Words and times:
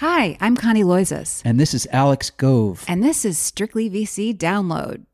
Hi, 0.00 0.36
I'm 0.42 0.56
Connie 0.56 0.84
Loizos. 0.84 1.40
And 1.42 1.58
this 1.58 1.72
is 1.72 1.88
Alex 1.90 2.28
Gove. 2.28 2.84
And 2.86 3.02
this 3.02 3.24
is 3.24 3.38
Strictly 3.38 3.88
VC 3.88 4.36
Download. 4.36 5.06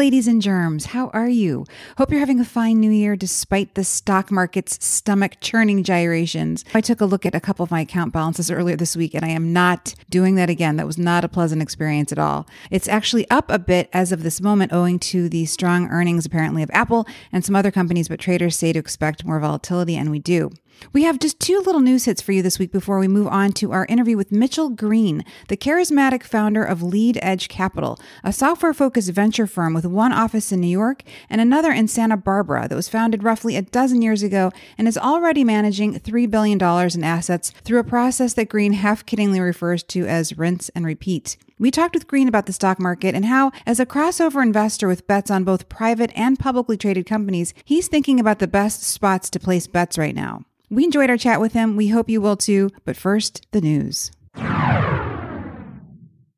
Ladies 0.00 0.26
and 0.26 0.40
germs. 0.40 0.86
How 0.86 1.08
are 1.08 1.28
you? 1.28 1.66
Hope 1.98 2.10
you're 2.10 2.20
having 2.20 2.40
a 2.40 2.44
fine 2.46 2.80
new 2.80 2.90
year 2.90 3.16
despite 3.16 3.74
the 3.74 3.84
stock 3.84 4.30
market's 4.30 4.82
stomach 4.82 5.36
churning 5.42 5.84
gyrations. 5.84 6.64
I 6.72 6.80
took 6.80 7.02
a 7.02 7.04
look 7.04 7.26
at 7.26 7.34
a 7.34 7.40
couple 7.40 7.64
of 7.64 7.70
my 7.70 7.82
account 7.82 8.14
balances 8.14 8.50
earlier 8.50 8.76
this 8.76 8.96
week 8.96 9.12
and 9.12 9.26
I 9.26 9.28
am 9.28 9.52
not 9.52 9.94
doing 10.08 10.36
that 10.36 10.48
again. 10.48 10.76
That 10.76 10.86
was 10.86 10.96
not 10.96 11.22
a 11.22 11.28
pleasant 11.28 11.60
experience 11.60 12.12
at 12.12 12.18
all. 12.18 12.46
It's 12.70 12.88
actually 12.88 13.28
up 13.28 13.50
a 13.50 13.58
bit 13.58 13.90
as 13.92 14.10
of 14.10 14.22
this 14.22 14.40
moment, 14.40 14.72
owing 14.72 14.98
to 15.00 15.28
the 15.28 15.44
strong 15.44 15.86
earnings 15.90 16.24
apparently 16.24 16.62
of 16.62 16.70
Apple 16.72 17.06
and 17.30 17.44
some 17.44 17.54
other 17.54 17.70
companies, 17.70 18.08
but 18.08 18.20
traders 18.20 18.56
say 18.56 18.72
to 18.72 18.78
expect 18.78 19.26
more 19.26 19.38
volatility, 19.38 19.98
and 19.98 20.10
we 20.10 20.18
do. 20.18 20.50
We 20.92 21.04
have 21.04 21.18
just 21.18 21.38
two 21.38 21.60
little 21.60 21.80
news 21.80 22.06
hits 22.06 22.20
for 22.20 22.32
you 22.32 22.42
this 22.42 22.58
week 22.58 22.72
before 22.72 22.98
we 22.98 23.06
move 23.06 23.28
on 23.28 23.52
to 23.52 23.70
our 23.72 23.86
interview 23.86 24.16
with 24.16 24.32
Mitchell 24.32 24.70
Green, 24.70 25.24
the 25.48 25.56
charismatic 25.56 26.24
founder 26.24 26.64
of 26.64 26.82
Lead 26.82 27.18
Edge 27.22 27.48
Capital, 27.48 27.98
a 28.24 28.32
software 28.32 28.74
focused 28.74 29.10
venture 29.10 29.46
firm 29.46 29.72
with 29.72 29.84
one 29.84 30.12
office 30.12 30.50
in 30.50 30.60
New 30.60 30.66
York 30.66 31.02
and 31.28 31.40
another 31.40 31.70
in 31.70 31.86
Santa 31.86 32.16
Barbara 32.16 32.66
that 32.66 32.74
was 32.74 32.88
founded 32.88 33.22
roughly 33.22 33.56
a 33.56 33.62
dozen 33.62 34.02
years 34.02 34.22
ago 34.22 34.50
and 34.76 34.88
is 34.88 34.98
already 34.98 35.44
managing 35.44 35.94
$3 35.94 36.30
billion 36.30 36.58
in 36.60 37.04
assets 37.04 37.50
through 37.62 37.78
a 37.78 37.84
process 37.84 38.34
that 38.34 38.48
Green 38.48 38.72
half 38.72 39.06
kiddingly 39.06 39.40
refers 39.40 39.82
to 39.84 40.06
as 40.06 40.36
rinse 40.38 40.70
and 40.70 40.84
repeat. 40.84 41.36
We 41.58 41.70
talked 41.70 41.94
with 41.94 42.08
Green 42.08 42.26
about 42.26 42.46
the 42.46 42.52
stock 42.52 42.80
market 42.80 43.14
and 43.14 43.26
how, 43.26 43.52
as 43.66 43.78
a 43.78 43.86
crossover 43.86 44.42
investor 44.42 44.88
with 44.88 45.06
bets 45.06 45.30
on 45.30 45.44
both 45.44 45.68
private 45.68 46.10
and 46.16 46.38
publicly 46.38 46.76
traded 46.76 47.06
companies, 47.06 47.52
he's 47.64 47.86
thinking 47.86 48.18
about 48.18 48.38
the 48.38 48.48
best 48.48 48.82
spots 48.82 49.28
to 49.30 49.38
place 49.38 49.66
bets 49.66 49.98
right 49.98 50.14
now. 50.14 50.44
We 50.70 50.84
enjoyed 50.84 51.10
our 51.10 51.16
chat 51.16 51.40
with 51.40 51.52
him. 51.52 51.74
We 51.74 51.88
hope 51.88 52.08
you 52.08 52.20
will 52.20 52.36
too. 52.36 52.70
But 52.84 52.96
first, 52.96 53.44
the 53.50 53.60
news. 53.60 54.12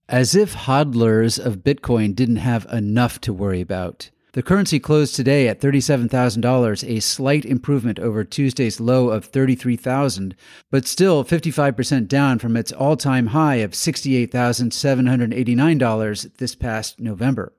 As 0.08 0.34
if 0.34 0.54
hodlers 0.54 1.38
of 1.38 1.58
Bitcoin 1.58 2.14
didn't 2.14 2.36
have 2.36 2.64
enough 2.72 3.20
to 3.20 3.34
worry 3.34 3.60
about. 3.60 4.08
The 4.32 4.42
currency 4.42 4.80
closed 4.80 5.14
today 5.14 5.46
at 5.48 5.60
$37,000, 5.60 6.88
a 6.88 7.00
slight 7.00 7.44
improvement 7.44 7.98
over 7.98 8.24
Tuesday's 8.24 8.80
low 8.80 9.10
of 9.10 9.26
33,000, 9.26 10.34
but 10.70 10.86
still 10.86 11.22
55% 11.22 12.08
down 12.08 12.38
from 12.38 12.56
its 12.56 12.72
all-time 12.72 13.26
high 13.26 13.56
of 13.56 13.72
$68,789 13.72 16.36
this 16.38 16.54
past 16.54 16.98
November. 16.98 17.52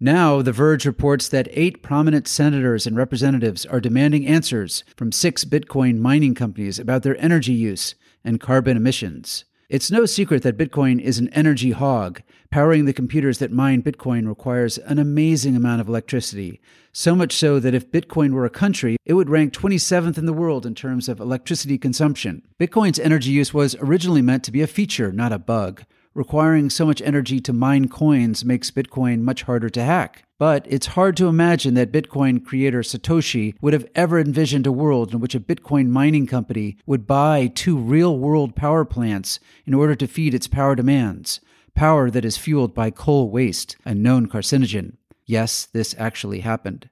Now, 0.00 0.42
The 0.42 0.52
Verge 0.52 0.86
reports 0.86 1.28
that 1.28 1.48
eight 1.50 1.82
prominent 1.82 2.28
senators 2.28 2.86
and 2.86 2.96
representatives 2.96 3.66
are 3.66 3.80
demanding 3.80 4.28
answers 4.28 4.84
from 4.96 5.10
six 5.10 5.44
Bitcoin 5.44 5.98
mining 5.98 6.36
companies 6.36 6.78
about 6.78 7.02
their 7.02 7.20
energy 7.20 7.52
use 7.52 7.96
and 8.24 8.38
carbon 8.40 8.76
emissions. 8.76 9.44
It's 9.68 9.90
no 9.90 10.06
secret 10.06 10.44
that 10.44 10.56
Bitcoin 10.56 11.00
is 11.00 11.18
an 11.18 11.28
energy 11.30 11.72
hog. 11.72 12.22
Powering 12.48 12.84
the 12.84 12.92
computers 12.92 13.38
that 13.38 13.50
mine 13.50 13.82
Bitcoin 13.82 14.28
requires 14.28 14.78
an 14.78 15.00
amazing 15.00 15.56
amount 15.56 15.80
of 15.80 15.88
electricity. 15.88 16.60
So 16.92 17.16
much 17.16 17.32
so 17.32 17.58
that 17.58 17.74
if 17.74 17.90
Bitcoin 17.90 18.30
were 18.30 18.46
a 18.46 18.50
country, 18.50 18.98
it 19.04 19.14
would 19.14 19.28
rank 19.28 19.52
27th 19.52 20.16
in 20.16 20.26
the 20.26 20.32
world 20.32 20.64
in 20.64 20.76
terms 20.76 21.08
of 21.08 21.18
electricity 21.18 21.76
consumption. 21.76 22.42
Bitcoin's 22.60 23.00
energy 23.00 23.32
use 23.32 23.52
was 23.52 23.74
originally 23.80 24.22
meant 24.22 24.44
to 24.44 24.52
be 24.52 24.62
a 24.62 24.68
feature, 24.68 25.10
not 25.10 25.32
a 25.32 25.40
bug. 25.40 25.82
Requiring 26.14 26.70
so 26.70 26.86
much 26.86 27.02
energy 27.02 27.40
to 27.40 27.52
mine 27.52 27.88
coins 27.88 28.44
makes 28.44 28.70
Bitcoin 28.70 29.20
much 29.20 29.42
harder 29.42 29.68
to 29.70 29.84
hack. 29.84 30.24
But 30.38 30.66
it's 30.68 30.88
hard 30.88 31.16
to 31.16 31.26
imagine 31.26 31.74
that 31.74 31.92
Bitcoin 31.92 32.44
creator 32.44 32.80
Satoshi 32.80 33.54
would 33.60 33.72
have 33.72 33.86
ever 33.94 34.18
envisioned 34.18 34.66
a 34.66 34.72
world 34.72 35.12
in 35.12 35.20
which 35.20 35.34
a 35.34 35.40
Bitcoin 35.40 35.88
mining 35.88 36.26
company 36.26 36.76
would 36.86 37.06
buy 37.06 37.48
two 37.48 37.76
real 37.76 38.18
world 38.18 38.54
power 38.54 38.84
plants 38.84 39.40
in 39.66 39.74
order 39.74 39.94
to 39.96 40.06
feed 40.06 40.34
its 40.34 40.46
power 40.46 40.74
demands. 40.74 41.40
Power 41.74 42.10
that 42.10 42.24
is 42.24 42.36
fueled 42.36 42.74
by 42.74 42.90
coal 42.90 43.30
waste, 43.30 43.76
a 43.84 43.94
known 43.94 44.28
carcinogen. 44.28 44.96
Yes, 45.26 45.66
this 45.66 45.94
actually 45.98 46.40
happened. 46.40 46.88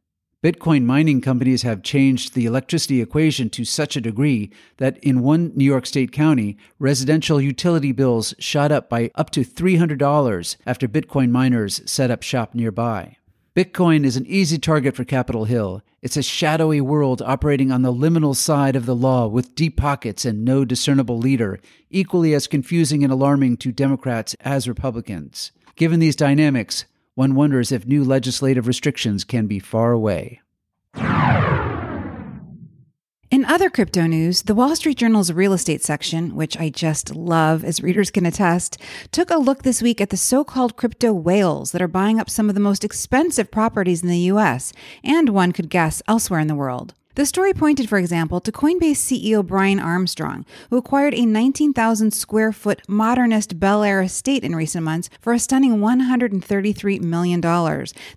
Bitcoin 0.46 0.84
mining 0.84 1.20
companies 1.20 1.62
have 1.62 1.82
changed 1.82 2.34
the 2.34 2.46
electricity 2.46 3.02
equation 3.02 3.50
to 3.50 3.64
such 3.64 3.96
a 3.96 4.00
degree 4.00 4.52
that 4.76 4.96
in 4.98 5.20
one 5.20 5.50
New 5.56 5.64
York 5.64 5.86
State 5.86 6.12
county, 6.12 6.56
residential 6.78 7.40
utility 7.40 7.90
bills 7.90 8.32
shot 8.38 8.70
up 8.70 8.88
by 8.88 9.10
up 9.16 9.30
to 9.30 9.40
$300 9.40 10.56
after 10.64 10.86
Bitcoin 10.86 11.30
miners 11.30 11.82
set 11.84 12.12
up 12.12 12.22
shop 12.22 12.54
nearby. 12.54 13.16
Bitcoin 13.56 14.04
is 14.04 14.16
an 14.16 14.24
easy 14.26 14.56
target 14.56 14.94
for 14.94 15.02
Capitol 15.02 15.46
Hill. 15.46 15.82
It's 16.00 16.16
a 16.16 16.22
shadowy 16.22 16.80
world 16.80 17.20
operating 17.22 17.72
on 17.72 17.82
the 17.82 17.92
liminal 17.92 18.36
side 18.36 18.76
of 18.76 18.86
the 18.86 18.94
law 18.94 19.26
with 19.26 19.56
deep 19.56 19.76
pockets 19.76 20.24
and 20.24 20.44
no 20.44 20.64
discernible 20.64 21.18
leader, 21.18 21.58
equally 21.90 22.34
as 22.34 22.46
confusing 22.46 23.02
and 23.02 23.12
alarming 23.12 23.56
to 23.56 23.72
Democrats 23.72 24.36
as 24.42 24.68
Republicans. 24.68 25.50
Given 25.74 25.98
these 25.98 26.14
dynamics, 26.14 26.84
one 27.16 27.34
wonders 27.34 27.72
if 27.72 27.86
new 27.86 28.04
legislative 28.04 28.66
restrictions 28.68 29.24
can 29.24 29.46
be 29.46 29.58
far 29.58 29.90
away. 29.90 30.40
In 33.30 33.44
other 33.46 33.70
crypto 33.70 34.06
news, 34.06 34.42
the 34.42 34.54
Wall 34.54 34.76
Street 34.76 34.98
Journal's 34.98 35.32
real 35.32 35.54
estate 35.54 35.82
section, 35.82 36.36
which 36.36 36.58
I 36.58 36.68
just 36.68 37.16
love 37.16 37.64
as 37.64 37.82
readers 37.82 38.10
can 38.10 38.26
attest, 38.26 38.78
took 39.12 39.30
a 39.30 39.38
look 39.38 39.62
this 39.62 39.80
week 39.80 40.00
at 40.00 40.10
the 40.10 40.16
so 40.16 40.44
called 40.44 40.76
crypto 40.76 41.12
whales 41.14 41.72
that 41.72 41.82
are 41.82 41.88
buying 41.88 42.20
up 42.20 42.28
some 42.28 42.50
of 42.50 42.54
the 42.54 42.60
most 42.60 42.84
expensive 42.84 43.50
properties 43.50 44.02
in 44.02 44.10
the 44.10 44.30
US 44.30 44.74
and 45.02 45.30
one 45.30 45.52
could 45.52 45.70
guess 45.70 46.02
elsewhere 46.06 46.40
in 46.40 46.48
the 46.48 46.54
world. 46.54 46.92
The 47.16 47.24
story 47.24 47.54
pointed, 47.54 47.88
for 47.88 47.96
example, 47.96 48.40
to 48.42 48.52
Coinbase 48.52 48.98
CEO 48.98 49.44
Brian 49.44 49.80
Armstrong, 49.80 50.44
who 50.68 50.76
acquired 50.76 51.14
a 51.14 51.24
19,000 51.24 52.10
square 52.10 52.52
foot 52.52 52.82
modernist 52.88 53.58
Bel 53.58 53.82
Air 53.82 54.02
estate 54.02 54.44
in 54.44 54.54
recent 54.54 54.84
months 54.84 55.08
for 55.22 55.32
a 55.32 55.38
stunning 55.38 55.78
$133 55.78 57.00
million. 57.00 57.40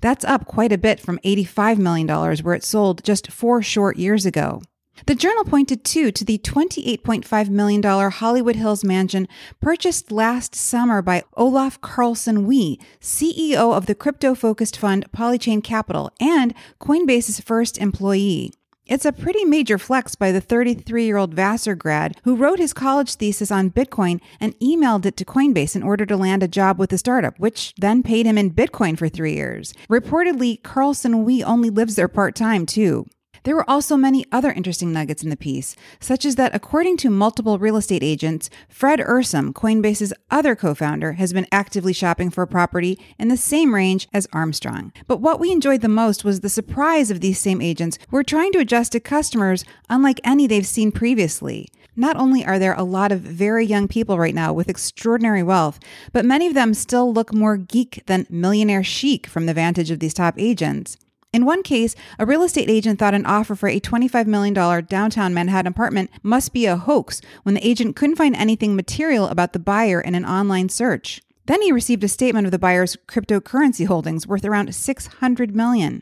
That's 0.02 0.26
up 0.26 0.48
quite 0.48 0.74
a 0.74 0.78
bit 0.78 1.00
from 1.00 1.18
$85 1.24 1.78
million, 1.78 2.08
where 2.44 2.56
it 2.56 2.66
sold 2.66 3.02
just 3.06 3.32
four 3.32 3.62
short 3.62 3.96
years 3.96 4.26
ago. 4.26 4.62
The 5.06 5.16
journal 5.16 5.46
pointed 5.46 5.86
too 5.86 6.12
to 6.12 6.26
the 6.26 6.38
$28.5 6.38 7.50
million 7.50 7.82
Hollywood 7.82 8.58
Hills 8.58 8.84
mansion 8.84 9.30
purchased 9.62 10.12
last 10.12 10.56
summer 10.56 11.02
by 11.02 11.24
Olaf 11.38 11.80
Carlson 11.80 12.46
Wee, 12.46 12.82
CEO 13.00 13.74
of 13.74 13.86
the 13.86 13.96
crypto 13.96 14.36
focused 14.36 14.76
fund 14.76 15.10
Polychain 15.14 15.64
Capital 15.64 16.12
and 16.20 16.54
Coinbase's 16.82 17.40
first 17.40 17.78
employee. 17.78 18.52
It's 18.90 19.06
a 19.06 19.14
pretty 19.14 19.46
major 19.46 19.78
flex 19.78 20.16
by 20.16 20.32
the 20.32 20.42
33 20.42 21.06
year 21.06 21.18
old 21.18 21.36
Vassar 21.36 21.76
grad 21.76 22.18
who 22.24 22.36
wrote 22.36 22.58
his 22.58 22.74
college 22.74 23.14
thesis 23.14 23.52
on 23.52 23.70
Bitcoin 23.70 24.20
and 24.40 24.58
emailed 24.60 25.06
it 25.06 25.16
to 25.18 25.26
Coinbase 25.26 25.76
in 25.76 25.84
order 25.84 26.08
to 26.08 26.18
land 26.18 26.42
a 26.42 26.48
job 26.48 26.80
with 26.80 26.90
the 26.90 26.98
startup, 26.98 27.38
which 27.38 27.76
then 27.78 28.02
paid 28.02 28.26
him 28.26 28.36
in 28.36 28.50
Bitcoin 28.50 28.98
for 28.98 29.08
three 29.08 29.36
years. 29.36 29.76
Reportedly, 29.92 30.64
Carlson 30.64 31.24
Wee 31.24 31.44
only 31.44 31.70
lives 31.70 31.98
there 31.98 32.08
part 32.08 32.34
time, 32.34 32.66
too. 32.66 33.06
There 33.44 33.56
were 33.56 33.70
also 33.70 33.96
many 33.96 34.26
other 34.32 34.52
interesting 34.52 34.92
nuggets 34.92 35.24
in 35.24 35.30
the 35.30 35.38
piece, 35.38 35.76
such 36.00 36.26
as 36.26 36.36
that 36.36 36.54
according 36.54 36.98
to 36.98 37.10
multiple 37.10 37.60
real 37.60 37.78
estate 37.78 38.04
agents, 38.04 38.50
Fred 38.68 39.00
Ehrsam, 39.00 39.54
Coinbase's 39.54 40.14
other 40.30 40.56
co 40.56 40.74
founder, 40.74 41.14
has 41.14 41.34
been 41.34 41.48
actively 41.52 41.94
shopping 41.94 42.30
for 42.30 42.42
a 42.42 42.48
property 42.48 43.00
in 43.18 43.28
the 43.28 43.38
same 43.38 43.74
range 43.74 44.08
as 44.14 44.28
Armstrong. 44.34 44.92
But 45.08 45.22
what 45.22 45.40
we 45.40 45.52
enjoyed 45.52 45.82
the 45.82 45.88
most 45.88 46.24
was 46.24 46.40
the 46.40 46.50
surprise 46.50 47.12
of 47.12 47.22
these 47.22 47.40
same 47.40 47.62
agents 47.62 47.98
who 48.10 48.18
are 48.18 48.24
trying 48.24 48.52
to 48.54 48.60
adjust 48.60 48.92
to 48.94 49.00
customers 49.00 49.64
unlike 49.90 50.20
any 50.24 50.48
they've 50.48 50.66
seen 50.66 50.92
previously. 50.92 51.70
Not 51.96 52.16
only 52.16 52.46
are 52.46 52.60
there 52.60 52.76
a 52.76 52.84
lot 52.84 53.12
of 53.12 53.20
very 53.20 53.66
young 53.66 53.88
people 53.88 54.18
right 54.18 54.34
now 54.34 54.54
with 54.54 54.70
extraordinary 54.70 55.44
wealth, 55.44 55.80
but 56.14 56.24
many 56.24 56.48
of 56.48 56.54
them 56.54 56.74
still 56.74 57.12
look 57.12 57.34
more 57.34 57.58
geek 57.58 58.04
than 58.06 58.26
millionaire 58.30 58.84
chic 58.84 59.28
from 59.28 59.48
the 59.48 59.54
vantage 59.54 59.92
of 59.92 60.00
these 60.00 60.14
top 60.14 60.36
agents. 60.38 60.98
In 61.32 61.46
one 61.46 61.62
case, 61.62 61.94
a 62.18 62.26
real 62.26 62.42
estate 62.42 62.72
agent 62.72 62.98
thought 62.98 63.14
an 63.14 63.28
offer 63.28 63.54
for 63.54 63.70
a 63.70 63.80
$25 63.80 64.26
million 64.26 64.54
downtown 64.54 65.32
Manhattan 65.32 65.70
apartment 65.72 66.10
must 66.24 66.54
be 66.54 66.66
a 66.66 66.76
hoax 66.76 67.22
when 67.44 67.54
the 67.54 67.68
agent 67.68 67.96
couldn't 67.96 68.16
find 68.16 68.36
anything 68.36 68.76
material 68.76 69.28
about 69.28 69.54
the 69.54 69.60
buyer 69.60 70.02
in 70.02 70.16
an 70.16 70.26
online 70.26 70.70
search. 70.70 71.22
Then 71.46 71.62
he 71.62 71.72
received 71.72 72.04
a 72.04 72.08
statement 72.08 72.46
of 72.46 72.52
the 72.52 72.58
buyer's 72.58 72.98
cryptocurrency 73.08 73.86
holdings 73.86 74.26
worth 74.26 74.44
around 74.44 74.74
600 74.74 75.56
million. 75.56 76.02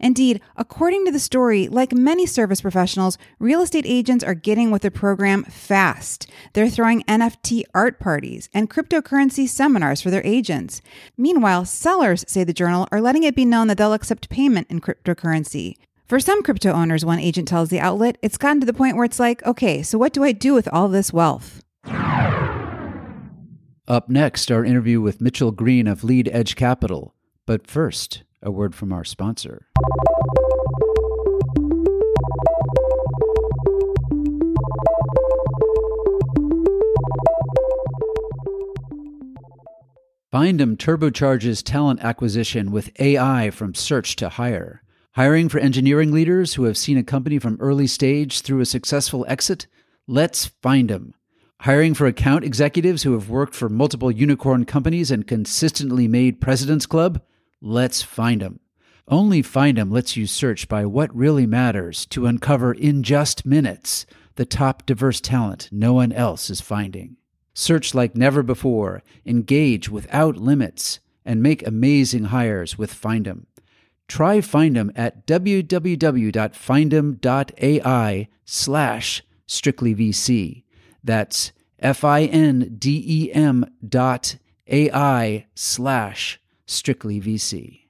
Indeed, 0.00 0.40
according 0.56 1.04
to 1.06 1.12
the 1.12 1.18
story, 1.18 1.68
like 1.68 1.92
many 1.92 2.26
service 2.26 2.60
professionals, 2.60 3.18
real 3.38 3.62
estate 3.62 3.84
agents 3.86 4.24
are 4.24 4.34
getting 4.34 4.70
with 4.70 4.82
the 4.82 4.90
program 4.90 5.44
fast. 5.44 6.28
They're 6.52 6.68
throwing 6.68 7.02
NFT 7.04 7.64
art 7.74 7.98
parties 8.00 8.48
and 8.52 8.70
cryptocurrency 8.70 9.48
seminars 9.48 10.00
for 10.00 10.10
their 10.10 10.24
agents. 10.26 10.80
Meanwhile, 11.16 11.66
sellers, 11.66 12.24
say 12.28 12.44
the 12.44 12.52
journal, 12.52 12.88
are 12.92 13.00
letting 13.00 13.22
it 13.22 13.36
be 13.36 13.44
known 13.44 13.66
that 13.68 13.78
they'll 13.78 13.92
accept 13.92 14.28
payment 14.28 14.66
in 14.70 14.80
cryptocurrency. 14.80 15.76
For 16.06 16.20
some 16.20 16.42
crypto 16.42 16.72
owners, 16.72 17.04
one 17.04 17.18
agent 17.18 17.48
tells 17.48 17.70
the 17.70 17.80
outlet, 17.80 18.18
it's 18.20 18.36
gotten 18.36 18.60
to 18.60 18.66
the 18.66 18.74
point 18.74 18.96
where 18.96 19.04
it's 19.04 19.18
like, 19.18 19.42
okay, 19.46 19.82
so 19.82 19.96
what 19.96 20.12
do 20.12 20.22
I 20.22 20.32
do 20.32 20.52
with 20.52 20.68
all 20.72 20.88
this 20.88 21.12
wealth? 21.12 21.62
Up 23.88 24.08
next, 24.08 24.50
our 24.52 24.64
interview 24.64 25.00
with 25.00 25.20
Mitchell 25.20 25.52
Green 25.52 25.88
of 25.88 26.04
Lead 26.04 26.28
Edge 26.32 26.54
Capital. 26.54 27.14
But 27.46 27.66
first, 27.66 28.22
a 28.42 28.50
word 28.50 28.74
from 28.74 28.92
our 28.92 29.04
sponsor. 29.04 29.68
Findem 40.32 40.76
turbocharges 40.76 41.62
talent 41.62 42.00
acquisition 42.00 42.70
with 42.70 42.90
AI 42.98 43.50
from 43.50 43.74
search 43.74 44.16
to 44.16 44.30
hire. 44.30 44.82
Hiring 45.14 45.50
for 45.50 45.58
engineering 45.58 46.10
leaders 46.10 46.54
who 46.54 46.64
have 46.64 46.78
seen 46.78 46.96
a 46.96 47.04
company 47.04 47.38
from 47.38 47.58
early 47.60 47.86
stage 47.86 48.40
through 48.40 48.60
a 48.60 48.66
successful 48.66 49.26
exit? 49.28 49.66
Let's 50.06 50.50
Findem. 50.62 51.12
Hiring 51.60 51.92
for 51.92 52.06
account 52.06 52.44
executives 52.44 53.02
who 53.02 53.12
have 53.12 53.28
worked 53.28 53.54
for 53.54 53.68
multiple 53.68 54.10
unicorn 54.10 54.64
companies 54.64 55.10
and 55.10 55.26
consistently 55.26 56.08
made 56.08 56.40
President's 56.40 56.86
Club? 56.86 57.20
Let's 57.64 58.02
Findem. 58.02 58.58
Only 59.06 59.40
Findem 59.40 59.92
lets 59.92 60.16
you 60.16 60.26
search 60.26 60.68
by 60.68 60.84
what 60.84 61.14
really 61.14 61.46
matters 61.46 62.06
to 62.06 62.26
uncover 62.26 62.72
in 62.72 63.04
just 63.04 63.46
minutes 63.46 64.04
the 64.34 64.44
top 64.44 64.84
diverse 64.84 65.20
talent 65.20 65.68
no 65.70 65.92
one 65.92 66.10
else 66.10 66.50
is 66.50 66.60
finding. 66.60 67.18
Search 67.54 67.94
like 67.94 68.16
never 68.16 68.42
before, 68.42 69.04
engage 69.24 69.88
without 69.88 70.36
limits, 70.36 70.98
and 71.24 71.40
make 71.40 71.64
amazing 71.64 72.24
hires 72.24 72.76
with 72.76 72.92
Findem. 72.92 73.46
Try 74.08 74.38
Findem 74.38 74.90
at 74.96 75.24
www.findem.ai 75.28 78.28
slash 78.44 79.22
strictlyvc. 79.46 80.64
That's 81.04 81.52
F-I-N-D-E-M 81.78 83.66
dot 83.88 84.36
A-I 84.68 85.46
slash 85.54 86.41
strictlyvc. 86.72 87.82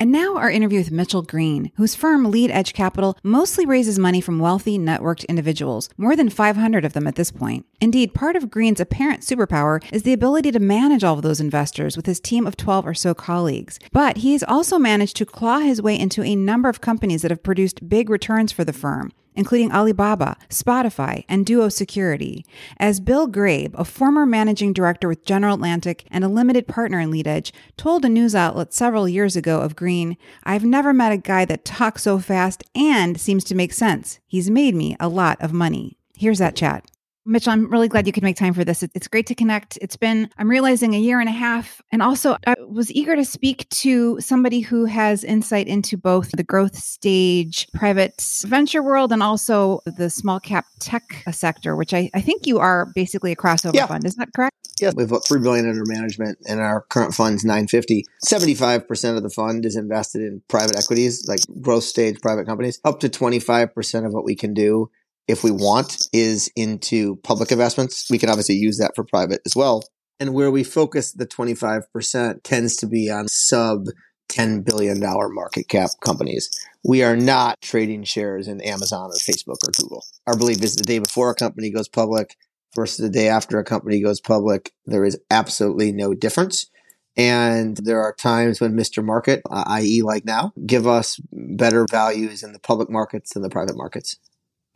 And 0.00 0.10
now 0.10 0.38
our 0.38 0.50
interview 0.50 0.78
with 0.78 0.90
Mitchell 0.90 1.20
Green, 1.20 1.72
whose 1.76 1.94
firm 1.94 2.30
Lead 2.30 2.50
Edge 2.50 2.72
Capital 2.72 3.18
mostly 3.22 3.66
raises 3.66 3.98
money 3.98 4.22
from 4.22 4.38
wealthy, 4.38 4.78
networked 4.78 5.28
individuals, 5.28 5.90
more 5.98 6.16
than 6.16 6.30
500 6.30 6.86
of 6.86 6.94
them 6.94 7.06
at 7.06 7.16
this 7.16 7.30
point. 7.30 7.66
Indeed, 7.82 8.14
part 8.14 8.34
of 8.34 8.50
Green's 8.50 8.80
apparent 8.80 9.20
superpower 9.20 9.84
is 9.92 10.04
the 10.04 10.14
ability 10.14 10.52
to 10.52 10.58
manage 10.58 11.04
all 11.04 11.16
of 11.16 11.22
those 11.22 11.38
investors 11.38 11.98
with 11.98 12.06
his 12.06 12.18
team 12.18 12.46
of 12.46 12.56
12 12.56 12.86
or 12.86 12.94
so 12.94 13.12
colleagues. 13.12 13.78
But 13.92 14.16
he's 14.16 14.42
also 14.42 14.78
managed 14.78 15.16
to 15.16 15.26
claw 15.26 15.58
his 15.58 15.82
way 15.82 15.98
into 15.98 16.22
a 16.22 16.34
number 16.34 16.70
of 16.70 16.80
companies 16.80 17.20
that 17.20 17.30
have 17.30 17.42
produced 17.42 17.86
big 17.86 18.08
returns 18.08 18.52
for 18.52 18.64
the 18.64 18.72
firm 18.72 19.12
including 19.34 19.72
Alibaba, 19.72 20.36
Spotify, 20.48 21.24
and 21.28 21.46
Duo 21.46 21.68
Security. 21.68 22.44
As 22.78 23.00
Bill 23.00 23.26
Grabe, 23.26 23.74
a 23.74 23.84
former 23.84 24.26
managing 24.26 24.72
director 24.72 25.08
with 25.08 25.24
General 25.24 25.54
Atlantic 25.54 26.04
and 26.10 26.24
a 26.24 26.28
limited 26.28 26.66
partner 26.66 27.00
in 27.00 27.10
LeadEdge, 27.10 27.52
told 27.76 28.04
a 28.04 28.08
news 28.08 28.34
outlet 28.34 28.72
several 28.72 29.08
years 29.08 29.36
ago 29.36 29.60
of 29.60 29.76
Green, 29.76 30.16
I've 30.44 30.64
never 30.64 30.92
met 30.92 31.12
a 31.12 31.16
guy 31.16 31.44
that 31.46 31.64
talks 31.64 32.02
so 32.02 32.18
fast 32.18 32.64
and 32.74 33.20
seems 33.20 33.44
to 33.44 33.54
make 33.54 33.72
sense. 33.72 34.18
He's 34.26 34.50
made 34.50 34.74
me 34.74 34.96
a 35.00 35.08
lot 35.08 35.40
of 35.40 35.52
money. 35.52 35.98
Here's 36.14 36.38
that 36.38 36.56
chat. 36.56 36.84
Mitchell, 37.26 37.52
I'm 37.52 37.70
really 37.70 37.88
glad 37.88 38.06
you 38.06 38.12
could 38.12 38.22
make 38.22 38.36
time 38.36 38.54
for 38.54 38.64
this. 38.64 38.82
It's 38.82 39.08
great 39.08 39.26
to 39.26 39.34
connect. 39.34 39.78
It's 39.82 39.96
been, 39.96 40.30
I'm 40.38 40.48
realizing, 40.48 40.94
a 40.94 40.98
year 40.98 41.20
and 41.20 41.28
a 41.28 41.32
half. 41.32 41.82
And 41.92 42.02
also, 42.02 42.36
I 42.46 42.54
was 42.66 42.90
eager 42.90 43.14
to 43.14 43.24
speak 43.24 43.68
to 43.70 44.20
somebody 44.20 44.60
who 44.60 44.86
has 44.86 45.22
insight 45.22 45.68
into 45.68 45.96
both 45.96 46.30
the 46.32 46.42
growth 46.42 46.76
stage 46.76 47.68
private 47.74 48.20
venture 48.46 48.82
world 48.82 49.12
and 49.12 49.22
also 49.22 49.80
the 49.84 50.08
small 50.08 50.40
cap 50.40 50.66
tech 50.78 51.02
sector, 51.30 51.76
which 51.76 51.92
I, 51.92 52.10
I 52.14 52.20
think 52.20 52.46
you 52.46 52.58
are 52.58 52.90
basically 52.94 53.32
a 53.32 53.36
crossover 53.36 53.74
yeah. 53.74 53.86
fund. 53.86 54.04
Is 54.06 54.16
that 54.16 54.30
correct? 54.34 54.56
Yeah, 54.80 54.92
we've 54.96 55.10
got 55.10 55.26
three 55.26 55.40
billion 55.40 55.68
under 55.68 55.84
management, 55.84 56.38
and 56.48 56.58
our 56.58 56.80
current 56.88 57.14
fund's 57.14 57.44
nine 57.44 57.68
fifty. 57.68 58.06
Seventy 58.24 58.54
five 58.54 58.88
percent 58.88 59.18
of 59.18 59.22
the 59.22 59.28
fund 59.28 59.66
is 59.66 59.76
invested 59.76 60.22
in 60.22 60.40
private 60.48 60.78
equities, 60.78 61.28
like 61.28 61.40
growth 61.60 61.84
stage 61.84 62.18
private 62.22 62.46
companies. 62.46 62.80
Up 62.82 62.98
to 63.00 63.10
twenty 63.10 63.40
five 63.40 63.74
percent 63.74 64.06
of 64.06 64.14
what 64.14 64.24
we 64.24 64.34
can 64.34 64.54
do 64.54 64.90
if 65.30 65.44
we 65.44 65.50
want 65.50 66.08
is 66.12 66.50
into 66.56 67.16
public 67.16 67.52
investments. 67.52 68.08
We 68.10 68.18
can 68.18 68.28
obviously 68.28 68.56
use 68.56 68.78
that 68.78 68.92
for 68.94 69.04
private 69.04 69.40
as 69.46 69.56
well. 69.56 69.84
And 70.18 70.34
where 70.34 70.50
we 70.50 70.64
focus 70.64 71.12
the 71.12 71.26
25% 71.26 72.42
tends 72.42 72.76
to 72.76 72.86
be 72.86 73.10
on 73.10 73.28
sub 73.28 73.86
$10 74.30 74.64
billion 74.64 75.00
market 75.00 75.68
cap 75.68 75.90
companies. 76.04 76.50
We 76.84 77.02
are 77.02 77.16
not 77.16 77.60
trading 77.60 78.04
shares 78.04 78.46
in 78.48 78.60
Amazon 78.60 79.10
or 79.10 79.14
Facebook 79.14 79.58
or 79.66 79.72
Google. 79.72 80.04
Our 80.26 80.36
belief 80.36 80.62
is 80.62 80.76
the 80.76 80.84
day 80.84 80.98
before 80.98 81.30
a 81.30 81.34
company 81.34 81.70
goes 81.70 81.88
public 81.88 82.36
versus 82.74 82.98
the 82.98 83.10
day 83.10 83.28
after 83.28 83.58
a 83.58 83.64
company 83.64 84.00
goes 84.00 84.20
public, 84.20 84.72
there 84.86 85.04
is 85.04 85.18
absolutely 85.30 85.92
no 85.92 86.14
difference. 86.14 86.70
And 87.16 87.76
there 87.78 88.00
are 88.00 88.14
times 88.14 88.60
when 88.60 88.76
Mr. 88.76 89.04
Market, 89.04 89.42
i.e., 89.50 90.02
like 90.02 90.24
now, 90.24 90.52
give 90.64 90.86
us 90.86 91.20
better 91.32 91.84
values 91.90 92.42
in 92.42 92.52
the 92.52 92.60
public 92.60 92.88
markets 92.88 93.34
than 93.34 93.42
the 93.42 93.50
private 93.50 93.76
markets. 93.76 94.16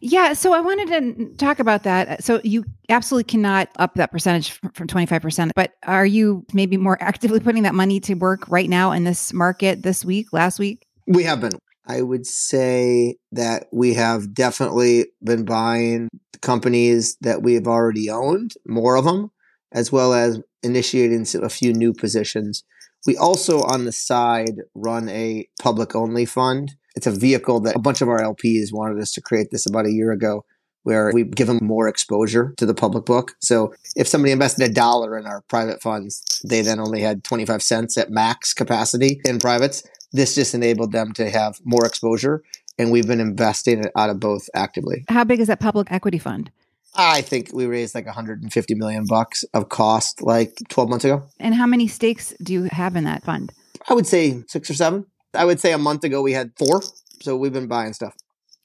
Yeah, 0.06 0.34
so 0.34 0.52
I 0.52 0.60
wanted 0.60 0.88
to 0.88 1.34
talk 1.36 1.60
about 1.60 1.84
that. 1.84 2.22
So 2.22 2.38
you 2.44 2.64
absolutely 2.90 3.24
cannot 3.24 3.70
up 3.78 3.94
that 3.94 4.12
percentage 4.12 4.50
from 4.50 4.86
25%, 4.86 5.52
but 5.56 5.72
are 5.82 6.04
you 6.04 6.44
maybe 6.52 6.76
more 6.76 6.98
actively 7.02 7.40
putting 7.40 7.62
that 7.62 7.74
money 7.74 8.00
to 8.00 8.12
work 8.12 8.46
right 8.48 8.68
now 8.68 8.92
in 8.92 9.04
this 9.04 9.32
market 9.32 9.82
this 9.82 10.04
week, 10.04 10.30
last 10.30 10.58
week? 10.58 10.86
We 11.06 11.22
have 11.22 11.40
been. 11.40 11.52
I 11.86 12.02
would 12.02 12.26
say 12.26 13.16
that 13.32 13.64
we 13.72 13.94
have 13.94 14.34
definitely 14.34 15.06
been 15.22 15.46
buying 15.46 16.10
companies 16.42 17.16
that 17.22 17.42
we 17.42 17.54
have 17.54 17.66
already 17.66 18.10
owned, 18.10 18.52
more 18.66 18.96
of 18.96 19.06
them, 19.06 19.30
as 19.72 19.90
well 19.90 20.12
as 20.12 20.38
initiating 20.62 21.26
a 21.42 21.48
few 21.48 21.72
new 21.72 21.94
positions. 21.94 22.62
We 23.06 23.16
also, 23.16 23.62
on 23.62 23.86
the 23.86 23.92
side, 23.92 24.56
run 24.74 25.08
a 25.08 25.48
public 25.62 25.94
only 25.94 26.26
fund 26.26 26.74
it's 26.94 27.06
a 27.06 27.10
vehicle 27.10 27.60
that 27.60 27.76
a 27.76 27.80
bunch 27.80 28.00
of 28.00 28.08
our 28.08 28.20
LPs 28.20 28.72
wanted 28.72 29.00
us 29.00 29.12
to 29.12 29.20
create 29.20 29.50
this 29.50 29.66
about 29.66 29.86
a 29.86 29.92
year 29.92 30.12
ago 30.12 30.44
where 30.84 31.10
we 31.12 31.24
give 31.24 31.46
them 31.46 31.58
more 31.62 31.88
exposure 31.88 32.54
to 32.58 32.66
the 32.66 32.74
public 32.74 33.04
book. 33.04 33.32
So 33.40 33.74
if 33.96 34.06
somebody 34.06 34.32
invested 34.32 34.70
a 34.70 34.72
dollar 34.72 35.18
in 35.18 35.26
our 35.26 35.40
private 35.48 35.82
funds, 35.82 36.42
they 36.46 36.60
then 36.60 36.78
only 36.78 37.00
had 37.00 37.24
25 37.24 37.62
cents 37.62 37.98
at 37.98 38.10
max 38.10 38.52
capacity 38.52 39.20
in 39.24 39.40
privates. 39.40 39.82
This 40.12 40.34
just 40.34 40.54
enabled 40.54 40.92
them 40.92 41.12
to 41.14 41.30
have 41.30 41.58
more 41.64 41.84
exposure. 41.86 42.42
And 42.78 42.90
we've 42.90 43.06
been 43.06 43.20
investing 43.20 43.84
out 43.96 44.10
of 44.10 44.20
both 44.20 44.48
actively. 44.54 45.04
How 45.08 45.24
big 45.24 45.40
is 45.40 45.48
that 45.48 45.60
public 45.60 45.90
equity 45.90 46.18
fund? 46.18 46.50
I 46.94 47.22
think 47.22 47.50
we 47.52 47.66
raised 47.66 47.94
like 47.94 48.06
150 48.06 48.74
million 48.74 49.06
bucks 49.08 49.44
of 49.54 49.68
cost 49.68 50.22
like 50.22 50.56
12 50.68 50.90
months 50.90 51.04
ago. 51.04 51.24
And 51.40 51.54
how 51.54 51.66
many 51.66 51.88
stakes 51.88 52.34
do 52.42 52.52
you 52.52 52.64
have 52.64 52.94
in 52.94 53.04
that 53.04 53.24
fund? 53.24 53.52
I 53.88 53.94
would 53.94 54.06
say 54.06 54.42
six 54.46 54.70
or 54.70 54.74
seven. 54.74 55.06
I 55.34 55.44
would 55.44 55.60
say 55.60 55.72
a 55.72 55.78
month 55.78 56.04
ago 56.04 56.22
we 56.22 56.32
had 56.32 56.52
four. 56.56 56.82
So 57.22 57.36
we've 57.36 57.52
been 57.52 57.68
buying 57.68 57.92
stuff. 57.92 58.14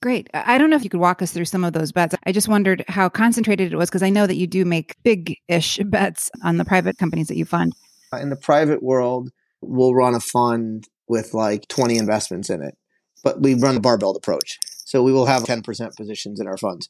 Great. 0.01 0.29
I 0.33 0.57
don't 0.57 0.69
know 0.69 0.77
if 0.77 0.83
you 0.83 0.89
could 0.89 1.01
walk 1.01 1.21
us 1.21 1.31
through 1.31 1.45
some 1.45 1.63
of 1.65 1.73
those 1.73 1.91
bets. 1.91 2.15
I 2.25 2.31
just 2.31 2.47
wondered 2.47 2.85
how 2.87 3.09
concentrated 3.09 3.73
it 3.73 3.75
was 3.75 3.89
because 3.89 4.03
I 4.03 4.09
know 4.09 4.27
that 4.27 4.37
you 4.37 4.47
do 4.47 4.63
make 4.63 4.95
big 5.03 5.37
ish 5.47 5.77
bets 5.85 6.31
on 6.43 6.57
the 6.57 6.65
private 6.65 6.97
companies 6.97 7.27
that 7.27 7.37
you 7.37 7.45
fund. 7.45 7.73
Uh, 8.13 8.17
in 8.17 8.29
the 8.29 8.37
private 8.37 8.81
world, 8.81 9.29
we'll 9.61 9.93
run 9.93 10.15
a 10.15 10.19
fund 10.19 10.87
with 11.07 11.33
like 11.33 11.67
20 11.67 11.97
investments 11.97 12.49
in 12.49 12.61
it, 12.61 12.77
but 13.23 13.41
we 13.41 13.55
run 13.55 13.75
a 13.75 13.81
barbell 13.81 14.15
approach. 14.15 14.57
So 14.85 15.03
we 15.03 15.11
will 15.11 15.25
have 15.25 15.43
10% 15.43 15.95
positions 15.97 16.39
in 16.39 16.47
our 16.47 16.57
funds. 16.57 16.87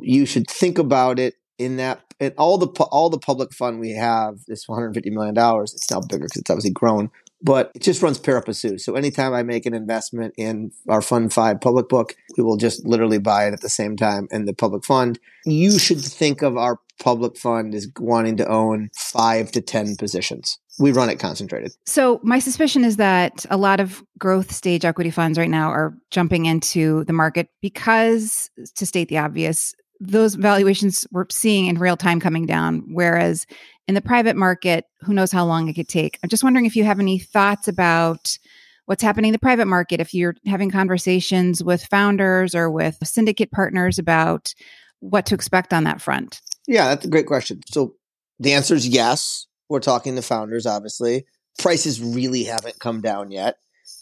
You 0.00 0.26
should 0.26 0.48
think 0.48 0.78
about 0.78 1.18
it 1.18 1.34
in 1.58 1.76
that 1.76 2.02
in 2.20 2.32
all 2.36 2.58
the 2.58 2.66
all 2.84 3.08
the 3.08 3.18
public 3.18 3.52
fund 3.52 3.78
we 3.78 3.92
have 3.92 4.40
this 4.48 4.68
150 4.68 5.08
million 5.10 5.34
dollars 5.34 5.72
it's 5.72 5.88
now 5.88 6.00
bigger 6.00 6.24
because 6.24 6.36
it's 6.36 6.50
obviously 6.50 6.72
grown 6.72 7.10
but 7.44 7.70
it 7.74 7.82
just 7.82 8.02
runs 8.02 8.18
pari. 8.18 8.42
So 8.78 8.94
anytime 8.94 9.34
I 9.34 9.42
make 9.42 9.66
an 9.66 9.74
investment 9.74 10.34
in 10.36 10.72
our 10.88 11.02
Fund 11.02 11.32
5 11.32 11.60
public 11.60 11.88
book, 11.88 12.16
we 12.36 12.42
will 12.42 12.56
just 12.56 12.84
literally 12.86 13.18
buy 13.18 13.46
it 13.46 13.52
at 13.52 13.60
the 13.60 13.68
same 13.68 13.96
time 13.96 14.26
in 14.30 14.46
the 14.46 14.54
public 14.54 14.84
fund. 14.84 15.20
You 15.44 15.78
should 15.78 16.00
think 16.00 16.42
of 16.42 16.56
our 16.56 16.80
public 16.98 17.36
fund 17.36 17.74
as 17.74 17.86
wanting 17.98 18.38
to 18.38 18.48
own 18.48 18.88
five 18.96 19.52
to 19.52 19.60
10 19.60 19.96
positions. 19.96 20.58
We 20.78 20.90
run 20.90 21.10
it 21.10 21.18
concentrated. 21.18 21.72
So, 21.86 22.18
my 22.24 22.38
suspicion 22.38 22.82
is 22.82 22.96
that 22.96 23.46
a 23.50 23.56
lot 23.56 23.78
of 23.78 24.02
growth 24.18 24.50
stage 24.50 24.84
equity 24.84 25.10
funds 25.10 25.38
right 25.38 25.50
now 25.50 25.68
are 25.68 25.94
jumping 26.10 26.46
into 26.46 27.04
the 27.04 27.12
market 27.12 27.48
because, 27.60 28.50
to 28.74 28.86
state 28.86 29.08
the 29.08 29.18
obvious, 29.18 29.74
those 30.00 30.34
valuations 30.34 31.06
we're 31.12 31.26
seeing 31.30 31.66
in 31.66 31.78
real 31.78 31.96
time 31.96 32.18
coming 32.18 32.46
down. 32.46 32.82
Whereas 32.88 33.46
in 33.86 33.94
the 33.94 34.00
private 34.00 34.36
market, 34.36 34.86
who 35.00 35.14
knows 35.14 35.32
how 35.32 35.44
long 35.44 35.68
it 35.68 35.74
could 35.74 35.88
take. 35.88 36.18
I'm 36.22 36.28
just 36.28 36.44
wondering 36.44 36.66
if 36.66 36.76
you 36.76 36.84
have 36.84 37.00
any 37.00 37.18
thoughts 37.18 37.68
about 37.68 38.38
what's 38.86 39.02
happening 39.02 39.30
in 39.30 39.32
the 39.32 39.38
private 39.38 39.66
market, 39.66 40.00
if 40.00 40.12
you're 40.14 40.34
having 40.46 40.70
conversations 40.70 41.62
with 41.62 41.84
founders 41.84 42.54
or 42.54 42.70
with 42.70 42.98
syndicate 43.02 43.50
partners 43.50 43.98
about 43.98 44.54
what 45.00 45.26
to 45.26 45.34
expect 45.34 45.72
on 45.72 45.84
that 45.84 46.00
front. 46.00 46.40
Yeah, 46.66 46.88
that's 46.88 47.04
a 47.04 47.10
great 47.10 47.26
question. 47.26 47.60
So 47.70 47.94
the 48.38 48.52
answer 48.52 48.74
is 48.74 48.88
yes. 48.88 49.46
We're 49.68 49.80
talking 49.80 50.16
to 50.16 50.22
founders, 50.22 50.66
obviously. 50.66 51.24
Prices 51.58 52.00
really 52.00 52.44
haven't 52.44 52.78
come 52.78 53.00
down 53.00 53.30
yet. 53.30 53.56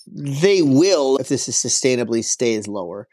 They 0.06 0.62
will 0.62 1.16
if 1.18 1.28
this 1.28 1.48
is 1.48 1.56
sustainably 1.56 2.24
stays 2.24 2.66
lower. 2.66 3.08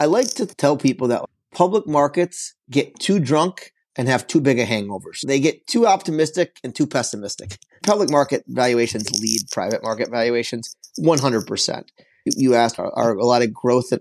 I 0.00 0.06
like 0.06 0.28
to 0.34 0.46
tell 0.46 0.76
people 0.76 1.08
that 1.08 1.24
public 1.54 1.86
markets 1.86 2.54
get 2.70 2.98
too 2.98 3.20
drunk 3.20 3.72
and 3.96 4.08
have 4.08 4.26
too 4.26 4.40
big 4.40 4.58
a 4.58 4.66
hangovers. 4.66 5.20
They 5.26 5.40
get 5.40 5.66
too 5.66 5.86
optimistic 5.86 6.58
and 6.64 6.74
too 6.74 6.86
pessimistic. 6.86 7.58
Public 7.82 8.10
market 8.10 8.44
valuations 8.48 9.10
lead 9.20 9.40
private 9.52 9.82
market 9.82 10.10
valuations 10.10 10.76
100%. 10.98 11.84
You 12.24 12.54
asked, 12.54 12.78
are, 12.78 12.92
are 12.96 13.14
a 13.14 13.24
lot 13.24 13.42
of 13.42 13.52
growth 13.52 13.92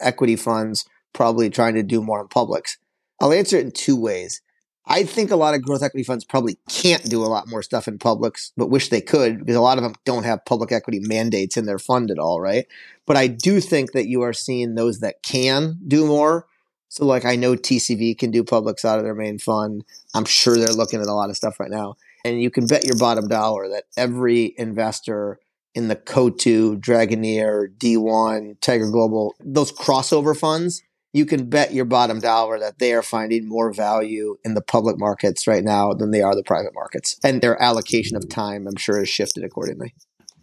equity 0.00 0.36
funds 0.36 0.84
probably 1.12 1.48
trying 1.48 1.74
to 1.74 1.82
do 1.82 2.02
more 2.02 2.20
in 2.20 2.28
publics? 2.28 2.78
I'll 3.20 3.32
answer 3.32 3.56
it 3.56 3.64
in 3.64 3.72
two 3.72 3.96
ways. 3.96 4.42
I 4.90 5.04
think 5.04 5.30
a 5.30 5.36
lot 5.36 5.54
of 5.54 5.62
growth 5.62 5.82
equity 5.82 6.02
funds 6.02 6.24
probably 6.24 6.56
can't 6.68 7.04
do 7.04 7.22
a 7.22 7.28
lot 7.28 7.46
more 7.46 7.62
stuff 7.62 7.88
in 7.88 7.98
publics, 7.98 8.52
but 8.56 8.70
wish 8.70 8.88
they 8.88 9.02
could 9.02 9.40
because 9.40 9.54
a 9.54 9.60
lot 9.60 9.76
of 9.76 9.84
them 9.84 9.94
don't 10.06 10.24
have 10.24 10.46
public 10.46 10.72
equity 10.72 10.98
mandates 11.00 11.58
in 11.58 11.66
their 11.66 11.78
fund 11.78 12.10
at 12.10 12.18
all, 12.18 12.40
right? 12.40 12.66
But 13.04 13.18
I 13.18 13.26
do 13.26 13.60
think 13.60 13.92
that 13.92 14.06
you 14.06 14.22
are 14.22 14.32
seeing 14.32 14.74
those 14.74 15.00
that 15.00 15.22
can 15.22 15.78
do 15.86 16.06
more. 16.06 16.46
So, 16.88 17.04
like, 17.04 17.24
I 17.24 17.36
know 17.36 17.54
TCV 17.54 18.16
can 18.18 18.30
do 18.30 18.42
publics 18.42 18.84
out 18.84 18.98
of 18.98 19.04
their 19.04 19.14
main 19.14 19.38
fund. 19.38 19.84
I'm 20.14 20.24
sure 20.24 20.56
they're 20.56 20.68
looking 20.68 21.00
at 21.00 21.06
a 21.06 21.14
lot 21.14 21.30
of 21.30 21.36
stuff 21.36 21.60
right 21.60 21.70
now. 21.70 21.94
And 22.24 22.42
you 22.42 22.50
can 22.50 22.66
bet 22.66 22.84
your 22.84 22.96
bottom 22.96 23.28
dollar 23.28 23.68
that 23.68 23.84
every 23.96 24.54
investor 24.58 25.38
in 25.74 25.88
the 25.88 25.96
Coatue, 25.96 26.80
Dragoneer, 26.80 27.68
D1, 27.76 28.60
Tiger 28.60 28.90
Global, 28.90 29.34
those 29.40 29.70
crossover 29.70 30.36
funds 30.36 30.82
you 31.12 31.24
can 31.24 31.48
bet 31.48 31.72
your 31.72 31.84
bottom 31.84 32.20
dollar 32.20 32.58
that 32.58 32.78
they 32.78 32.92
are 32.92 33.02
finding 33.02 33.48
more 33.48 33.72
value 33.72 34.36
in 34.44 34.54
the 34.54 34.60
public 34.60 34.98
markets 34.98 35.46
right 35.46 35.64
now 35.64 35.92
than 35.94 36.10
they 36.10 36.20
are 36.20 36.34
the 36.34 36.42
private 36.42 36.74
markets. 36.74 37.18
And 37.24 37.40
their 37.40 37.60
allocation 37.62 38.16
of 38.16 38.28
time, 38.28 38.66
I'm 38.66 38.76
sure, 38.76 38.98
has 38.98 39.08
shifted 39.08 39.44
accordingly. 39.44 39.94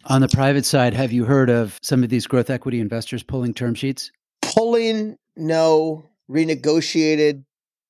On 0.06 0.22
the 0.22 0.28
private 0.28 0.66
side, 0.66 0.94
have 0.94 1.12
you 1.12 1.26
heard 1.26 1.50
of 1.50 1.80
some 1.82 2.04
of 2.04 2.10
these 2.10 2.28
growth 2.28 2.50
equity 2.50 2.80
investors 2.80 3.24
pulling 3.24 3.54
term 3.54 3.76
sheets? 3.76 4.12
Pulling, 4.42 5.18
no. 5.36 6.10
Renegotiated, 6.30 7.44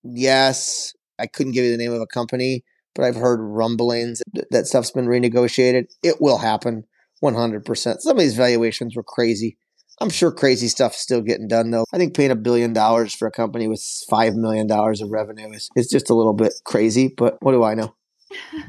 yes. 0.03 0.93
I 1.19 1.27
couldn't 1.27 1.53
give 1.53 1.65
you 1.65 1.71
the 1.71 1.77
name 1.77 1.93
of 1.93 2.01
a 2.01 2.07
company, 2.07 2.63
but 2.93 3.05
I've 3.05 3.15
heard 3.15 3.39
rumblings 3.39 4.21
that 4.51 4.67
stuff's 4.67 4.91
been 4.91 5.07
renegotiated. 5.07 5.85
It 6.03 6.17
will 6.19 6.39
happen 6.39 6.83
100%. 7.23 8.01
Some 8.01 8.17
of 8.17 8.21
these 8.21 8.35
valuations 8.35 8.95
were 8.95 9.03
crazy. 9.03 9.57
I'm 10.01 10.09
sure 10.09 10.31
crazy 10.31 10.67
stuff's 10.67 10.99
still 10.99 11.21
getting 11.21 11.47
done 11.47 11.71
though. 11.71 11.85
I 11.93 11.97
think 11.97 12.15
paying 12.15 12.31
a 12.31 12.35
billion 12.35 12.73
dollars 12.73 13.13
for 13.13 13.27
a 13.27 13.31
company 13.31 13.67
with 13.67 13.81
five 14.09 14.35
million 14.35 14.67
dollars 14.67 15.01
of 15.01 15.09
revenue 15.09 15.51
is, 15.51 15.69
is 15.75 15.87
just 15.87 16.09
a 16.09 16.13
little 16.13 16.33
bit 16.33 16.53
crazy, 16.65 17.13
but 17.15 17.37
what 17.41 17.53
do 17.53 17.63
I 17.63 17.75
know? 17.75 17.95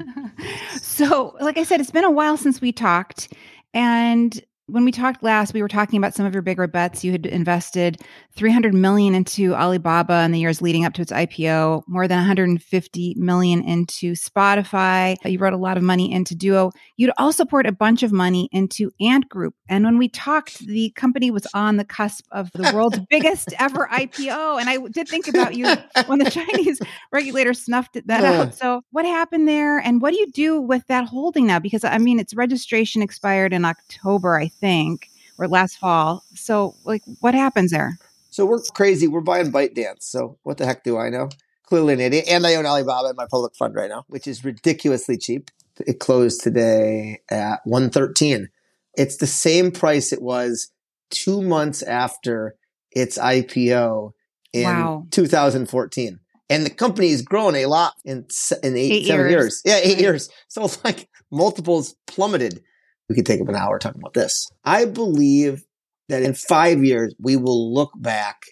so, 0.80 1.36
like 1.40 1.58
I 1.58 1.64
said, 1.64 1.80
it's 1.80 1.90
been 1.90 2.04
a 2.04 2.10
while 2.10 2.36
since 2.36 2.60
we 2.60 2.70
talked. 2.70 3.32
And 3.74 4.40
when 4.68 4.84
we 4.84 4.90
talked 4.90 5.22
last, 5.22 5.54
we 5.54 5.62
were 5.62 5.68
talking 5.68 5.96
about 5.96 6.12
some 6.12 6.26
of 6.26 6.32
your 6.32 6.42
bigger 6.42 6.66
bets. 6.66 7.04
You 7.04 7.12
had 7.12 7.24
invested 7.24 8.00
300 8.34 8.74
million 8.74 9.14
into 9.14 9.54
Alibaba 9.54 10.22
in 10.24 10.32
the 10.32 10.40
years 10.40 10.60
leading 10.60 10.84
up 10.84 10.92
to 10.94 11.02
its 11.02 11.12
IPO, 11.12 11.84
more 11.86 12.08
than 12.08 12.18
150 12.18 13.14
million 13.16 13.62
into 13.62 14.12
Spotify. 14.12 15.16
You 15.24 15.38
wrote 15.38 15.52
a 15.52 15.58
lot 15.58 15.76
of 15.76 15.84
money 15.84 16.12
into 16.12 16.34
Duo. 16.34 16.72
You'd 16.96 17.12
also 17.16 17.44
poured 17.44 17.66
a 17.66 17.72
bunch 17.72 18.02
of 18.02 18.10
money 18.10 18.48
into 18.50 18.90
Ant 19.00 19.28
Group. 19.28 19.54
And 19.68 19.84
when 19.84 19.98
we 19.98 20.08
talked, 20.08 20.58
the 20.66 20.90
company 20.96 21.30
was 21.30 21.46
on 21.54 21.76
the 21.76 21.84
cusp 21.84 22.24
of 22.32 22.50
the 22.52 22.72
world's 22.74 22.98
biggest 23.10 23.54
ever 23.60 23.88
IPO. 23.92 24.60
And 24.60 24.68
I 24.68 24.78
did 24.90 25.08
think 25.08 25.28
about 25.28 25.54
you 25.54 25.72
when 26.06 26.18
the 26.18 26.30
Chinese 26.30 26.80
regulator 27.12 27.54
snuffed 27.54 27.98
that 28.04 28.24
out. 28.24 28.54
So, 28.54 28.82
what 28.90 29.04
happened 29.04 29.46
there? 29.46 29.78
And 29.78 30.02
what 30.02 30.12
do 30.12 30.18
you 30.18 30.30
do 30.32 30.60
with 30.60 30.84
that 30.88 31.06
holding 31.06 31.46
now? 31.46 31.60
Because 31.60 31.84
I 31.84 31.98
mean, 31.98 32.18
its 32.18 32.34
registration 32.34 33.00
expired 33.00 33.52
in 33.52 33.64
October, 33.64 34.40
I 34.40 34.48
think, 34.60 35.10
or 35.38 35.48
last 35.48 35.78
fall. 35.78 36.24
So, 36.34 36.74
like, 36.84 37.02
what 37.20 37.34
happens 37.34 37.70
there? 37.70 37.98
So 38.30 38.44
we're 38.44 38.60
crazy. 38.74 39.08
We're 39.08 39.22
buying 39.22 39.50
ByteDance. 39.50 40.02
So 40.02 40.38
what 40.42 40.58
the 40.58 40.66
heck 40.66 40.84
do 40.84 40.98
I 40.98 41.08
know? 41.08 41.30
Clearly 41.64 41.94
an 41.94 42.00
idiot. 42.00 42.26
And 42.28 42.46
I 42.46 42.56
own 42.56 42.66
Alibaba 42.66 43.08
in 43.08 43.16
my 43.16 43.26
public 43.30 43.56
fund 43.56 43.74
right 43.74 43.88
now, 43.88 44.04
which 44.08 44.26
is 44.26 44.44
ridiculously 44.44 45.16
cheap. 45.16 45.50
It 45.86 46.00
closed 46.00 46.42
today 46.42 47.20
at 47.30 47.60
113. 47.64 48.50
It's 48.94 49.16
the 49.16 49.26
same 49.26 49.70
price 49.70 50.12
it 50.12 50.20
was 50.20 50.70
two 51.08 51.40
months 51.40 51.82
after 51.82 52.56
its 52.90 53.16
IPO 53.16 54.12
in 54.52 54.64
wow. 54.64 55.06
2014. 55.10 56.20
And 56.48 56.66
the 56.66 56.70
company 56.70 57.10
has 57.10 57.22
grown 57.22 57.56
a 57.56 57.66
lot 57.66 57.94
in, 58.04 58.26
in 58.62 58.76
eight, 58.76 58.92
eight 58.92 59.06
seven 59.06 59.30
years. 59.30 59.30
years. 59.30 59.62
Yeah, 59.64 59.80
eight 59.82 59.98
years. 59.98 60.28
So 60.48 60.70
like 60.84 61.08
multiples 61.30 61.96
plummeted 62.06 62.62
we 63.08 63.14
could 63.14 63.26
take 63.26 63.40
up 63.40 63.48
an 63.48 63.56
hour 63.56 63.78
talking 63.78 64.00
about 64.00 64.14
this. 64.14 64.50
I 64.64 64.84
believe 64.84 65.64
that 66.08 66.22
in 66.22 66.34
five 66.34 66.84
years, 66.84 67.14
we 67.20 67.36
will 67.36 67.72
look 67.72 67.92
back 67.96 68.42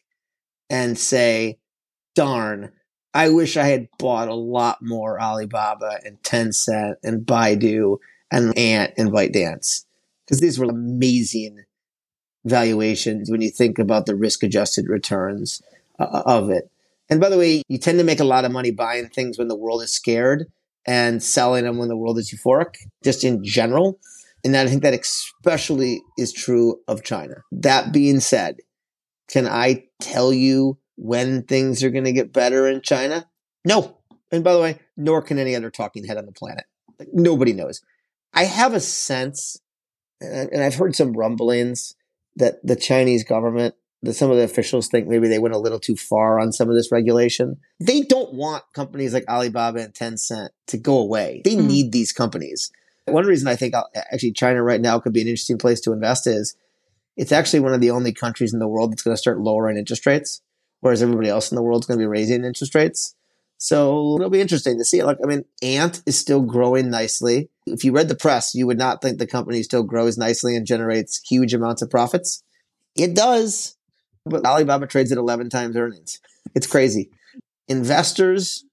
and 0.70 0.98
say, 0.98 1.58
darn, 2.14 2.72
I 3.12 3.28
wish 3.28 3.56
I 3.56 3.66
had 3.66 3.88
bought 3.98 4.28
a 4.28 4.34
lot 4.34 4.78
more 4.82 5.20
Alibaba 5.20 6.00
and 6.04 6.20
Tencent 6.22 6.96
and 7.02 7.24
Baidu 7.24 7.98
and 8.30 8.56
Ant 8.58 8.92
and 8.96 9.10
ByteDance 9.10 9.84
because 10.24 10.40
these 10.40 10.58
were 10.58 10.66
amazing 10.66 11.64
valuations 12.44 13.30
when 13.30 13.40
you 13.40 13.50
think 13.50 13.78
about 13.78 14.06
the 14.06 14.16
risk 14.16 14.42
adjusted 14.42 14.88
returns 14.88 15.62
uh, 15.98 16.22
of 16.26 16.50
it. 16.50 16.70
And 17.08 17.20
by 17.20 17.28
the 17.28 17.38
way, 17.38 17.62
you 17.68 17.78
tend 17.78 17.98
to 17.98 18.04
make 18.04 18.20
a 18.20 18.24
lot 18.24 18.44
of 18.44 18.52
money 18.52 18.70
buying 18.70 19.08
things 19.08 19.38
when 19.38 19.48
the 19.48 19.56
world 19.56 19.82
is 19.82 19.94
scared 19.94 20.46
and 20.86 21.22
selling 21.22 21.64
them 21.64 21.78
when 21.78 21.88
the 21.88 21.96
world 21.96 22.18
is 22.18 22.32
euphoric, 22.32 22.76
just 23.02 23.24
in 23.24 23.44
general. 23.44 23.98
And 24.44 24.56
I 24.56 24.66
think 24.66 24.82
that 24.82 24.92
especially 24.92 26.02
is 26.18 26.32
true 26.32 26.80
of 26.86 27.02
China. 27.02 27.36
That 27.50 27.92
being 27.92 28.20
said, 28.20 28.58
can 29.28 29.46
I 29.46 29.84
tell 30.00 30.32
you 30.32 30.78
when 30.96 31.44
things 31.44 31.82
are 31.82 31.90
going 31.90 32.04
to 32.04 32.12
get 32.12 32.32
better 32.32 32.68
in 32.68 32.82
China? 32.82 33.26
No. 33.64 33.96
And 34.30 34.44
by 34.44 34.52
the 34.52 34.60
way, 34.60 34.78
nor 34.96 35.22
can 35.22 35.38
any 35.38 35.56
other 35.56 35.70
talking 35.70 36.04
head 36.04 36.18
on 36.18 36.26
the 36.26 36.32
planet. 36.32 36.64
Like, 36.98 37.08
nobody 37.12 37.52
knows. 37.52 37.80
I 38.34 38.44
have 38.44 38.74
a 38.74 38.80
sense, 38.80 39.56
and 40.20 40.62
I've 40.62 40.74
heard 40.74 40.94
some 40.94 41.12
rumblings 41.12 41.94
that 42.36 42.64
the 42.66 42.76
Chinese 42.76 43.24
government, 43.24 43.74
that 44.02 44.14
some 44.14 44.30
of 44.30 44.36
the 44.36 44.44
officials 44.44 44.88
think 44.88 45.08
maybe 45.08 45.28
they 45.28 45.38
went 45.38 45.54
a 45.54 45.58
little 45.58 45.80
too 45.80 45.96
far 45.96 46.38
on 46.38 46.52
some 46.52 46.68
of 46.68 46.74
this 46.74 46.92
regulation. 46.92 47.56
They 47.80 48.02
don't 48.02 48.34
want 48.34 48.64
companies 48.74 49.14
like 49.14 49.26
Alibaba 49.28 49.80
and 49.80 49.94
Tencent 49.94 50.50
to 50.66 50.76
go 50.76 50.98
away. 50.98 51.42
They 51.44 51.54
mm-hmm. 51.54 51.66
need 51.66 51.92
these 51.92 52.12
companies. 52.12 52.70
One 53.06 53.26
reason 53.26 53.48
I 53.48 53.56
think 53.56 53.74
uh, 53.74 53.84
actually 53.94 54.32
China 54.32 54.62
right 54.62 54.80
now 54.80 54.98
could 54.98 55.12
be 55.12 55.20
an 55.20 55.28
interesting 55.28 55.58
place 55.58 55.80
to 55.82 55.92
invest 55.92 56.26
is 56.26 56.56
it's 57.16 57.32
actually 57.32 57.60
one 57.60 57.74
of 57.74 57.80
the 57.80 57.90
only 57.90 58.12
countries 58.12 58.52
in 58.52 58.58
the 58.58 58.68
world 58.68 58.92
that's 58.92 59.02
going 59.02 59.14
to 59.14 59.20
start 59.20 59.38
lowering 59.38 59.76
interest 59.76 60.06
rates, 60.06 60.40
whereas 60.80 61.02
everybody 61.02 61.28
else 61.28 61.50
in 61.50 61.56
the 61.56 61.62
world 61.62 61.82
is 61.82 61.86
going 61.86 61.98
to 61.98 62.02
be 62.02 62.08
raising 62.08 62.44
interest 62.44 62.74
rates. 62.74 63.14
So 63.58 64.16
it'll 64.16 64.30
be 64.30 64.40
interesting 64.40 64.78
to 64.78 64.84
see. 64.84 65.02
Like, 65.02 65.18
I 65.22 65.26
mean, 65.26 65.44
Ant 65.62 66.02
is 66.06 66.18
still 66.18 66.40
growing 66.40 66.90
nicely. 66.90 67.50
If 67.66 67.84
you 67.84 67.92
read 67.92 68.08
the 68.08 68.16
press, 68.16 68.54
you 68.54 68.66
would 68.66 68.78
not 68.78 69.00
think 69.00 69.18
the 69.18 69.26
company 69.26 69.62
still 69.62 69.84
grows 69.84 70.18
nicely 70.18 70.56
and 70.56 70.66
generates 70.66 71.20
huge 71.26 71.54
amounts 71.54 71.80
of 71.80 71.90
profits. 71.90 72.42
It 72.96 73.14
does, 73.14 73.76
but 74.26 74.44
Alibaba 74.44 74.86
trades 74.86 75.12
at 75.12 75.18
11 75.18 75.50
times 75.50 75.76
earnings. 75.76 76.20
It's 76.54 76.66
crazy. 76.66 77.10
Investors 77.68 78.64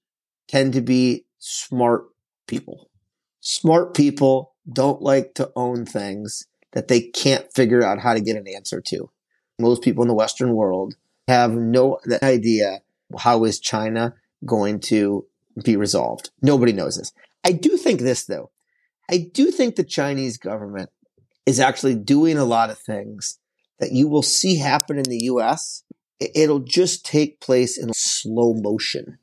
tend 0.48 0.72
to 0.74 0.80
be 0.80 1.24
smart 1.38 2.04
people 2.46 2.88
smart 3.42 3.92
people 3.92 4.54
don't 4.72 5.02
like 5.02 5.34
to 5.34 5.50
own 5.54 5.84
things 5.84 6.46
that 6.72 6.88
they 6.88 7.00
can't 7.00 7.52
figure 7.52 7.82
out 7.82 7.98
how 7.98 8.14
to 8.14 8.20
get 8.20 8.36
an 8.36 8.46
answer 8.48 8.80
to. 8.80 9.10
Most 9.58 9.82
people 9.82 10.02
in 10.02 10.08
the 10.08 10.14
Western 10.14 10.54
world 10.54 10.94
have 11.28 11.52
no 11.52 11.98
idea 12.22 12.80
how 13.18 13.44
is 13.44 13.60
China 13.60 14.14
going 14.46 14.80
to 14.80 15.26
be 15.62 15.76
resolved. 15.76 16.30
Nobody 16.40 16.72
knows 16.72 16.96
this. 16.96 17.12
I 17.44 17.52
do 17.52 17.76
think 17.76 18.00
this 18.00 18.24
though. 18.24 18.50
I 19.10 19.28
do 19.32 19.50
think 19.50 19.76
the 19.76 19.84
Chinese 19.84 20.38
government 20.38 20.90
is 21.44 21.60
actually 21.60 21.96
doing 21.96 22.38
a 22.38 22.44
lot 22.44 22.70
of 22.70 22.78
things 22.78 23.38
that 23.80 23.92
you 23.92 24.08
will 24.08 24.22
see 24.22 24.56
happen 24.56 24.96
in 24.96 25.04
the 25.04 25.24
US. 25.24 25.82
It'll 26.20 26.60
just 26.60 27.04
take 27.04 27.40
place 27.40 27.76
in 27.76 27.92
slow 27.92 28.54
motion. 28.54 29.18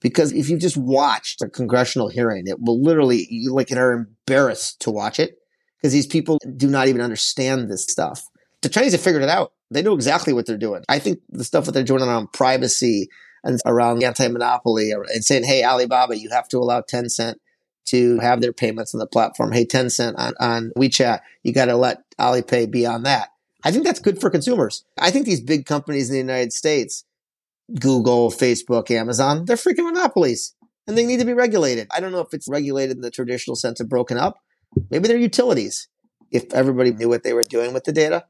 Because 0.00 0.32
if 0.32 0.48
you 0.48 0.58
just 0.58 0.76
watched 0.76 1.42
a 1.42 1.48
congressional 1.48 2.08
hearing, 2.08 2.46
it 2.46 2.60
will 2.60 2.80
literally, 2.80 3.26
you 3.30 3.52
like 3.52 3.72
are 3.72 3.92
embarrassed 3.92 4.80
to 4.82 4.90
watch 4.90 5.18
it 5.18 5.38
because 5.76 5.92
these 5.92 6.06
people 6.06 6.38
do 6.56 6.68
not 6.68 6.88
even 6.88 7.00
understand 7.00 7.68
this 7.68 7.82
stuff. 7.82 8.22
The 8.62 8.68
Chinese 8.68 8.92
have 8.92 9.00
figured 9.00 9.22
it 9.22 9.28
out. 9.28 9.52
They 9.70 9.82
know 9.82 9.94
exactly 9.94 10.32
what 10.32 10.46
they're 10.46 10.56
doing. 10.56 10.82
I 10.88 10.98
think 10.98 11.20
the 11.28 11.44
stuff 11.44 11.64
that 11.64 11.72
they're 11.72 11.82
doing 11.82 12.02
around 12.02 12.32
privacy 12.32 13.08
and 13.44 13.60
around 13.66 14.02
anti-monopoly 14.02 14.92
and 14.92 15.24
saying, 15.24 15.44
hey, 15.44 15.64
Alibaba, 15.64 16.16
you 16.16 16.30
have 16.30 16.48
to 16.48 16.58
allow 16.58 16.80
Tencent 16.80 17.34
to 17.86 18.18
have 18.18 18.40
their 18.40 18.52
payments 18.52 18.94
on 18.94 18.98
the 18.98 19.06
platform. 19.06 19.52
Hey, 19.52 19.64
Tencent 19.64 20.14
on, 20.16 20.34
on 20.40 20.72
WeChat, 20.76 21.20
you 21.42 21.52
got 21.52 21.66
to 21.66 21.76
let 21.76 22.02
Alipay 22.18 22.70
be 22.70 22.86
on 22.86 23.02
that. 23.04 23.30
I 23.64 23.72
think 23.72 23.84
that's 23.84 24.00
good 24.00 24.20
for 24.20 24.30
consumers. 24.30 24.84
I 24.98 25.10
think 25.10 25.26
these 25.26 25.40
big 25.40 25.66
companies 25.66 26.08
in 26.08 26.14
the 26.14 26.20
United 26.20 26.52
States 26.52 27.04
Google, 27.80 28.30
Facebook, 28.30 28.90
Amazon, 28.90 29.44
they're 29.44 29.56
freaking 29.56 29.84
monopolies 29.84 30.54
and 30.86 30.96
they 30.96 31.04
need 31.04 31.20
to 31.20 31.26
be 31.26 31.34
regulated. 31.34 31.86
I 31.90 32.00
don't 32.00 32.12
know 32.12 32.20
if 32.20 32.32
it's 32.32 32.48
regulated 32.48 32.96
in 32.96 33.02
the 33.02 33.10
traditional 33.10 33.56
sense 33.56 33.80
of 33.80 33.88
broken 33.88 34.16
up. 34.16 34.38
Maybe 34.90 35.08
they're 35.08 35.18
utilities. 35.18 35.88
If 36.30 36.52
everybody 36.52 36.92
knew 36.92 37.08
what 37.08 37.24
they 37.24 37.32
were 37.32 37.44
doing 37.44 37.72
with 37.72 37.84
the 37.84 37.92
data, 37.92 38.26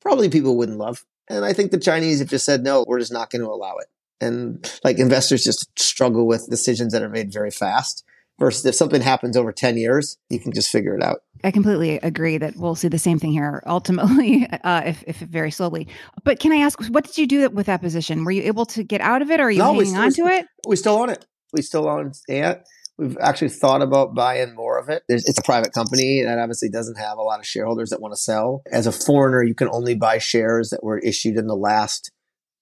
probably 0.00 0.28
people 0.28 0.56
wouldn't 0.56 0.78
love. 0.78 1.04
And 1.28 1.44
I 1.44 1.52
think 1.52 1.70
the 1.70 1.80
Chinese 1.80 2.20
have 2.20 2.28
just 2.28 2.44
said, 2.44 2.62
no, 2.62 2.84
we're 2.86 3.00
just 3.00 3.12
not 3.12 3.30
going 3.30 3.42
to 3.42 3.48
allow 3.48 3.76
it. 3.78 3.86
And 4.20 4.80
like 4.84 4.98
investors 4.98 5.44
just 5.44 5.78
struggle 5.78 6.26
with 6.26 6.48
decisions 6.48 6.92
that 6.92 7.02
are 7.02 7.08
made 7.08 7.32
very 7.32 7.50
fast 7.50 8.04
versus 8.38 8.64
if 8.66 8.74
something 8.74 9.00
happens 9.00 9.36
over 9.36 9.52
10 9.52 9.76
years, 9.76 10.18
you 10.28 10.38
can 10.38 10.52
just 10.52 10.70
figure 10.70 10.94
it 10.94 11.02
out. 11.02 11.22
I 11.44 11.50
completely 11.50 11.98
agree 11.98 12.38
that 12.38 12.56
we'll 12.56 12.74
see 12.74 12.88
the 12.88 12.98
same 12.98 13.18
thing 13.18 13.32
here 13.32 13.62
ultimately, 13.66 14.46
uh, 14.64 14.82
if, 14.84 15.04
if 15.06 15.18
very 15.18 15.50
slowly. 15.50 15.88
But 16.24 16.40
can 16.40 16.52
I 16.52 16.56
ask, 16.56 16.82
what 16.88 17.04
did 17.04 17.18
you 17.18 17.26
do 17.26 17.48
with 17.50 17.66
that 17.66 17.80
position? 17.80 18.24
Were 18.24 18.30
you 18.30 18.42
able 18.42 18.66
to 18.66 18.82
get 18.82 19.00
out 19.00 19.22
of 19.22 19.30
it 19.30 19.40
or 19.40 19.44
are 19.44 19.50
you 19.50 19.58
no, 19.58 19.74
hanging 19.74 19.96
on 19.96 20.12
to 20.12 20.26
it? 20.26 20.46
We 20.66 20.76
still 20.76 20.94
own 20.94 21.10
it. 21.10 21.24
We 21.52 21.62
still 21.62 21.88
own 21.88 22.12
Ant. 22.28 22.60
We've 22.98 23.16
actually 23.18 23.50
thought 23.50 23.82
about 23.82 24.14
buying 24.14 24.54
more 24.54 24.78
of 24.78 24.88
it. 24.88 25.02
There's, 25.06 25.28
it's 25.28 25.38
a 25.38 25.42
private 25.42 25.72
company 25.72 26.22
that 26.22 26.38
obviously 26.38 26.70
doesn't 26.70 26.96
have 26.96 27.18
a 27.18 27.22
lot 27.22 27.40
of 27.40 27.46
shareholders 27.46 27.90
that 27.90 28.00
want 28.00 28.12
to 28.12 28.20
sell. 28.20 28.62
As 28.72 28.86
a 28.86 28.92
foreigner, 28.92 29.42
you 29.42 29.54
can 29.54 29.68
only 29.70 29.94
buy 29.94 30.16
shares 30.16 30.70
that 30.70 30.82
were 30.82 30.98
issued 30.98 31.36
in 31.36 31.46
the 31.46 31.56
last 31.56 32.10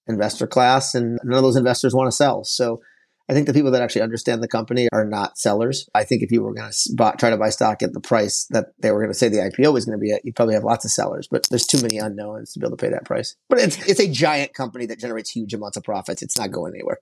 investor 0.09 0.49
class, 0.49 0.95
and 0.95 1.21
none 1.23 1.38
of 1.38 1.45
those 1.45 1.57
investors 1.57 1.95
want 1.95 2.09
to 2.09 2.16
sell. 2.16 2.43
So 2.45 2.81
I 3.28 3.33
think 3.33 3.47
the 3.47 3.54
people 3.54 3.71
that 3.71 3.83
actually 3.83 4.02
understand 4.02 4.43
the 4.43 4.49
company 4.49 4.88
are 4.93 5.04
not 5.04 5.38
sellers. 5.38 5.88
I 5.95 6.04
think 6.04 6.23
if 6.23 6.31
you 6.31 6.43
were 6.43 6.52
going 6.52 6.71
to 6.71 7.14
try 7.19 7.31
to 7.31 7.37
buy 7.37 7.50
stock 7.50 7.83
at 7.83 7.95
the 7.95 8.00
price 8.00 8.47
that 8.50 8.66
they 8.78 8.90
were 8.90 8.99
going 8.99 9.12
to 9.12 9.19
say 9.19 9.28
the 9.28 9.38
IPO 9.38 9.73
was 9.73 9.87
going 9.87 9.99
to 9.99 10.02
be 10.02 10.12
at, 10.12 10.25
you'd 10.25 10.37
probably 10.37 10.54
have 10.54 10.64
lots 10.64 10.85
of 10.85 10.90
sellers, 10.90 11.26
but 11.31 11.47
there's 11.49 11.66
too 11.66 11.81
many 11.81 11.99
unknowns 11.99 12.52
to 12.52 12.59
be 12.59 12.66
able 12.66 12.76
to 12.76 12.81
pay 12.85 12.90
that 12.90 13.07
price. 13.07 13.35
But 13.49 13.61
it's, 13.61 13.88
it's 13.88 14.00
a 14.00 14.11
giant 14.11 14.52
company 14.52 14.85
that 14.87 14.99
generates 14.99 15.31
huge 15.31 15.54
amounts 15.54 15.78
of 15.78 15.85
profits. 15.85 16.23
It's 16.23 16.38
not 16.38 16.50
going 16.50 16.75
anywhere. 16.75 16.99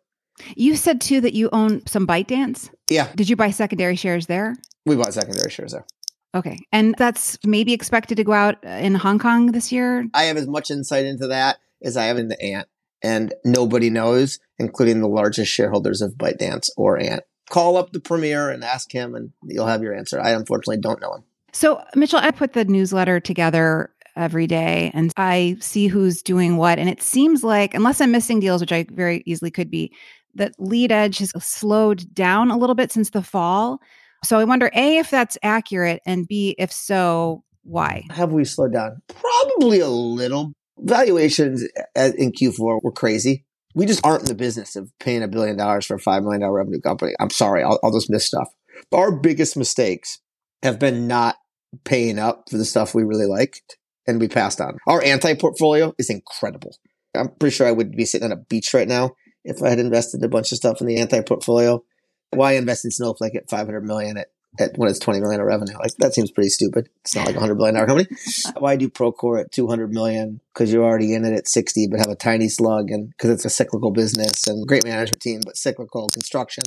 You 0.55 0.77
said 0.77 1.01
too 1.01 1.21
that 1.23 1.35
you 1.35 1.49
own 1.53 1.87
some 1.87 2.07
ByteDance. 2.07 2.71
Yeah. 2.89 3.09
Did 3.15 3.29
you 3.29 3.37
buy 3.37 3.51
secondary 3.51 3.97
shares 3.97 4.27
there? 4.27 4.55
We 4.87 4.97
bought 4.97 5.15
secondary 5.15 5.51
shares 5.51 5.73
there. 5.73 5.87
Okay. 6.35 6.59
And 6.73 6.95
that's 6.97 7.37
maybe 7.45 7.73
expected 7.73 8.17
to 8.17 8.25
go 8.25 8.33
out 8.33 8.63
in 8.65 8.95
Hong 8.95 9.19
Kong 9.19 9.53
this 9.53 9.73
year? 9.73 10.07
I 10.15 10.25
have 10.25 10.37
as 10.37 10.47
much 10.47 10.71
insight 10.71 11.05
into 11.05 11.27
that 11.29 11.59
as 11.83 11.97
I 11.97 12.05
have 12.05 12.17
in 12.17 12.29
the 12.29 12.41
Ant 12.41 12.69
and 13.03 13.35
nobody 13.45 13.91
knows, 13.91 14.39
including 14.63 15.01
the 15.01 15.09
largest 15.09 15.53
shareholders 15.53 16.01
of 16.01 16.15
ByteDance 16.15 16.71
or 16.77 16.99
Ant. 16.99 17.23
Call 17.51 17.77
up 17.77 17.93
the 17.93 18.01
premier 18.01 18.49
and 18.49 18.65
ask 18.65 18.91
him, 18.91 19.15
and 19.15 19.33
you'll 19.45 19.67
have 19.67 19.83
your 19.83 19.95
answer. 19.95 20.21
I 20.21 20.31
unfortunately 20.31 20.79
don't 20.79 21.01
know 21.01 21.15
him. 21.15 21.25
So, 21.53 21.83
Mitchell, 21.95 22.21
I 22.21 22.31
put 22.31 22.55
the 22.55 22.65
newsletter 22.65 23.21
together 23.21 23.91
every 24.17 24.47
day 24.47 24.91
and 24.95 25.13
I 25.17 25.57
see 25.61 25.87
who's 25.87 26.23
doing 26.23 26.57
what. 26.57 26.79
And 26.79 26.89
it 26.89 27.03
seems 27.03 27.43
like, 27.43 27.75
unless 27.75 28.01
I'm 28.01 28.11
missing 28.11 28.41
deals, 28.41 28.61
which 28.61 28.73
I 28.73 28.87
very 28.91 29.23
easily 29.27 29.51
could 29.51 29.71
be, 29.71 29.93
that 30.35 30.55
lead 30.59 30.93
edge 30.93 31.19
has 31.19 31.31
slowed 31.45 32.13
down 32.15 32.51
a 32.51 32.57
little 32.57 32.75
bit 32.75 32.91
since 32.91 33.11
the 33.11 33.23
fall. 33.23 33.81
So 34.25 34.39
I 34.39 34.45
wonder, 34.45 34.71
A, 34.75 34.99
if 34.99 35.11
that's 35.11 35.37
accurate, 35.43 36.01
and 36.07 36.27
B, 36.27 36.55
if 36.59 36.73
so, 36.73 37.45
why? 37.65 38.05
Have 38.11 38.33
we 38.33 38.45
slowed 38.45 38.73
down? 38.73 39.03
Probably 39.09 39.81
a 39.81 39.89
little 39.89 40.53
valuations 40.79 41.65
uh, 41.97 42.11
in 42.17 42.33
Q4 42.33 42.83
were 42.83 42.93
crazy. 42.93 43.45
We 43.75 43.87
just 43.87 44.05
aren't 44.05 44.23
in 44.23 44.29
the 44.29 44.35
business 44.35 44.77
of 44.77 44.91
paying 44.99 45.23
a 45.23 45.29
billion 45.29 45.57
dollars 45.57 45.87
for 45.87 45.95
a 45.97 46.01
$5 46.01 46.23
million 46.23 46.45
revenue 46.45 46.81
company. 46.81 47.15
I'm 47.21 47.31
sorry, 47.31 47.63
I'll, 47.63 47.79
I'll 47.83 47.93
just 47.93 48.11
miss 48.11 48.27
stuff. 48.27 48.49
But 48.91 48.99
our 48.99 49.13
biggest 49.13 49.57
mistakes 49.57 50.19
have 50.63 50.79
been 50.79 51.07
not 51.07 51.37
paying 51.85 52.19
up 52.19 52.49
for 52.51 52.59
the 52.59 52.65
stuff 52.65 52.95
we 52.95 53.03
really 53.03 53.27
liked 53.27 53.79
and 54.07 54.21
we 54.21 54.29
passed 54.29 54.61
on. 54.61 54.79
Our 54.87 55.03
anti 55.03 55.35
portfolio 55.35 55.95
is 55.99 56.11
incredible. 56.11 56.77
I'm 57.15 57.29
pretty 57.29 57.55
sure 57.55 57.67
I 57.67 57.73
would 57.73 57.93
be 57.93 58.05
sitting 58.05 58.25
on 58.25 58.33
a 58.33 58.43
beach 58.49 58.73
right 58.75 58.89
now 58.89 59.13
if 59.45 59.63
I 59.63 59.71
had 59.71 59.79
invested 59.79 60.23
a 60.23 60.29
bunch 60.29 60.53
of 60.53 60.59
stuff 60.59 60.81
in 60.81 60.87
the 60.87 60.99
anti 60.99 61.21
portfolio. 61.23 61.83
Why 62.31 62.53
invest 62.53 62.85
in 62.85 62.91
Snowflake 62.91 63.35
at 63.35 63.51
500 63.51 63.85
million 63.85 64.17
at 64.17 64.29
at 64.59 64.77
when 64.77 64.89
it's 64.89 64.99
20 64.99 65.21
million 65.21 65.41
of 65.41 65.47
revenue. 65.47 65.75
Like 65.79 65.97
that 65.99 66.15
seems 66.15 66.31
pretty 66.31 66.51
stupid. 66.51 66.89
It's 67.03 67.15
not 67.15 67.27
like 67.27 67.37
a 67.37 67.41
hundred 67.41 67.57
billion 67.57 67.75
dollar 67.75 67.87
company. 67.87 68.09
Why 68.59 68.77
do 68.77 68.89
Procore 68.89 69.41
at 69.41 69.53
200 69.53 69.93
million? 69.93 70.41
Cause 70.55 70.73
you're 70.73 70.85
already 70.85 71.15
in 71.15 71.25
it 71.25 71.33
at 71.33 71.49
60, 71.49 71.89
but 71.91 71.99
have 71.99 72.11
a 72.11 72.17
tiny 72.17 72.49
slug 72.49 72.91
and 72.91 73.17
cause 73.19 73.31
it's 73.31 73.45
a 73.45 73.51
cyclical 73.51 73.91
business 73.91 74.47
and 74.47 74.67
great 74.67 74.85
management 74.85 75.23
team, 75.23 75.41
but 75.45 75.57
cyclical 75.57 76.09
construction. 76.09 76.65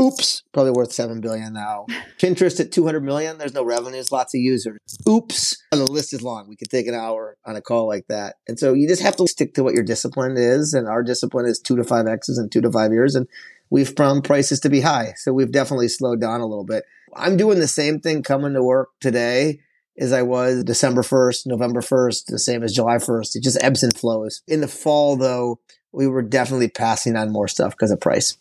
Oops, 0.00 0.42
probably 0.52 0.72
worth 0.72 0.92
7 0.92 1.20
billion 1.20 1.52
now. 1.52 1.84
Pinterest 2.18 2.58
at 2.58 2.72
200 2.72 3.00
million. 3.00 3.36
There's 3.36 3.52
no 3.52 3.62
revenues, 3.62 4.10
lots 4.10 4.34
of 4.34 4.40
users. 4.40 4.78
Oops. 5.06 5.62
And 5.72 5.80
the 5.80 5.90
list 5.90 6.14
is 6.14 6.22
long. 6.22 6.48
We 6.48 6.56
could 6.56 6.70
take 6.70 6.86
an 6.86 6.94
hour 6.94 7.36
on 7.44 7.54
a 7.54 7.60
call 7.60 7.86
like 7.86 8.06
that. 8.08 8.36
And 8.48 8.58
so 8.58 8.72
you 8.72 8.88
just 8.88 9.02
have 9.02 9.16
to 9.16 9.26
stick 9.26 9.52
to 9.54 9.62
what 9.62 9.74
your 9.74 9.84
discipline 9.84 10.36
is. 10.38 10.72
And 10.72 10.88
our 10.88 11.02
discipline 11.02 11.44
is 11.44 11.60
two 11.60 11.76
to 11.76 11.84
five 11.84 12.06
X's 12.06 12.38
in 12.38 12.48
two 12.48 12.62
to 12.62 12.72
five 12.72 12.92
years. 12.92 13.14
And 13.14 13.26
we've 13.68 13.94
found 13.94 14.24
prices 14.24 14.60
to 14.60 14.70
be 14.70 14.80
high. 14.80 15.12
So 15.16 15.34
we've 15.34 15.52
definitely 15.52 15.88
slowed 15.88 16.20
down 16.20 16.40
a 16.40 16.46
little 16.46 16.64
bit. 16.64 16.84
I'm 17.14 17.36
doing 17.36 17.58
the 17.58 17.68
same 17.68 18.00
thing 18.00 18.22
coming 18.22 18.54
to 18.54 18.62
work 18.62 18.90
today 19.00 19.60
as 19.98 20.12
I 20.12 20.22
was 20.22 20.64
December 20.64 21.02
1st, 21.02 21.46
November 21.46 21.80
1st, 21.80 22.24
the 22.26 22.38
same 22.38 22.62
as 22.62 22.72
July 22.72 22.96
1st. 22.96 23.36
It 23.36 23.42
just 23.42 23.62
ebbs 23.62 23.82
and 23.82 23.96
flows. 23.96 24.42
In 24.48 24.60
the 24.60 24.68
fall, 24.68 25.16
though, 25.16 25.60
we 25.92 26.06
were 26.06 26.22
definitely 26.22 26.68
passing 26.68 27.16
on 27.16 27.30
more 27.30 27.48
stuff 27.48 27.72
because 27.72 27.90
of 27.90 28.00
price. 28.00 28.36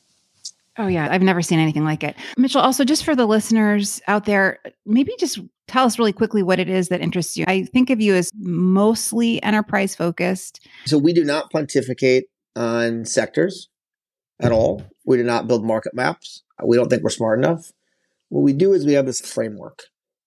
Oh, 0.78 0.88
yeah. 0.88 1.10
I've 1.12 1.22
never 1.22 1.42
seen 1.42 1.60
anything 1.60 1.84
like 1.84 2.04
it. 2.04 2.16
Mitchell, 2.38 2.62
also, 2.62 2.86
just 2.86 3.04
for 3.04 3.16
the 3.16 3.26
listeners 3.26 4.02
out 4.08 4.26
there, 4.26 4.60
maybe 4.86 5.14
just 5.20 5.40
tell 5.68 5.86
us 5.86 6.00
really 6.00 6.14
quickly 6.14 6.42
what 6.42 6.60
it 6.60 6.70
is 6.70 6.88
that 6.88 7.02
interests 7.02 7.36
you. 7.36 7.44
I 7.48 7.64
think 7.66 7.90
of 7.90 8.00
you 8.00 8.16
as 8.16 8.32
mostly 8.40 9.44
enterprise 9.44 9.94
focused. 9.96 10.66
So, 10.86 10.98
we 10.98 11.12
do 11.12 11.26
not 11.26 11.52
pontificate 11.52 12.26
on 12.56 13.04
sectors 13.04 13.68
at 14.40 14.52
mm-hmm. 14.52 14.56
all. 14.56 14.84
We 15.06 15.18
do 15.18 15.24
not 15.24 15.48
build 15.48 15.66
market 15.66 15.94
maps. 15.94 16.44
We 16.64 16.78
don't 16.78 16.90
think 16.90 17.04
we're 17.04 17.10
smart 17.10 17.40
enough. 17.40 17.72
What 18.30 18.42
we 18.42 18.54
do 18.54 18.74
is 18.74 18.86
we 18.86 18.94
have 18.94 19.06
this 19.06 19.22
framework 19.22 19.84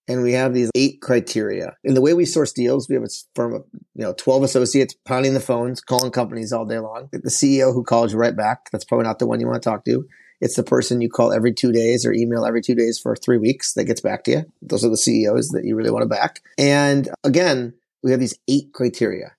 and 0.08 0.22
we 0.22 0.32
have 0.32 0.52
these 0.52 0.70
eight 0.74 1.00
criteria. 1.00 1.76
And 1.84 1.96
the 1.96 2.00
way 2.00 2.14
we 2.14 2.24
source 2.24 2.52
deals, 2.52 2.88
we 2.88 2.96
have 2.96 3.04
a 3.04 3.08
firm 3.34 3.54
of, 3.54 3.64
you 3.94 4.02
know, 4.02 4.14
12 4.14 4.42
associates 4.42 4.94
pounding 5.06 5.34
the 5.34 5.40
phones, 5.40 5.80
calling 5.80 6.10
companies 6.10 6.52
all 6.52 6.64
day 6.64 6.78
long. 6.78 7.08
The 7.12 7.30
CEO 7.30 7.72
who 7.72 7.84
calls 7.84 8.12
you 8.12 8.18
right 8.18 8.36
back, 8.36 8.70
that's 8.70 8.84
probably 8.84 9.04
not 9.04 9.18
the 9.18 9.26
one 9.26 9.40
you 9.40 9.46
want 9.46 9.62
to 9.62 9.68
talk 9.68 9.84
to. 9.84 10.04
It's 10.40 10.56
the 10.56 10.64
person 10.64 11.00
you 11.00 11.08
call 11.08 11.32
every 11.32 11.54
two 11.54 11.70
days 11.70 12.04
or 12.04 12.12
email 12.12 12.44
every 12.44 12.62
two 12.62 12.74
days 12.74 12.98
for 12.98 13.14
three 13.14 13.38
weeks 13.38 13.74
that 13.74 13.84
gets 13.84 14.00
back 14.00 14.24
to 14.24 14.30
you. 14.32 14.44
Those 14.60 14.84
are 14.84 14.90
the 14.90 14.96
CEOs 14.96 15.50
that 15.50 15.64
you 15.64 15.76
really 15.76 15.90
want 15.90 16.02
to 16.02 16.08
back. 16.08 16.40
And 16.58 17.08
again, 17.22 17.74
we 18.02 18.10
have 18.10 18.18
these 18.18 18.36
eight 18.48 18.72
criteria 18.72 19.36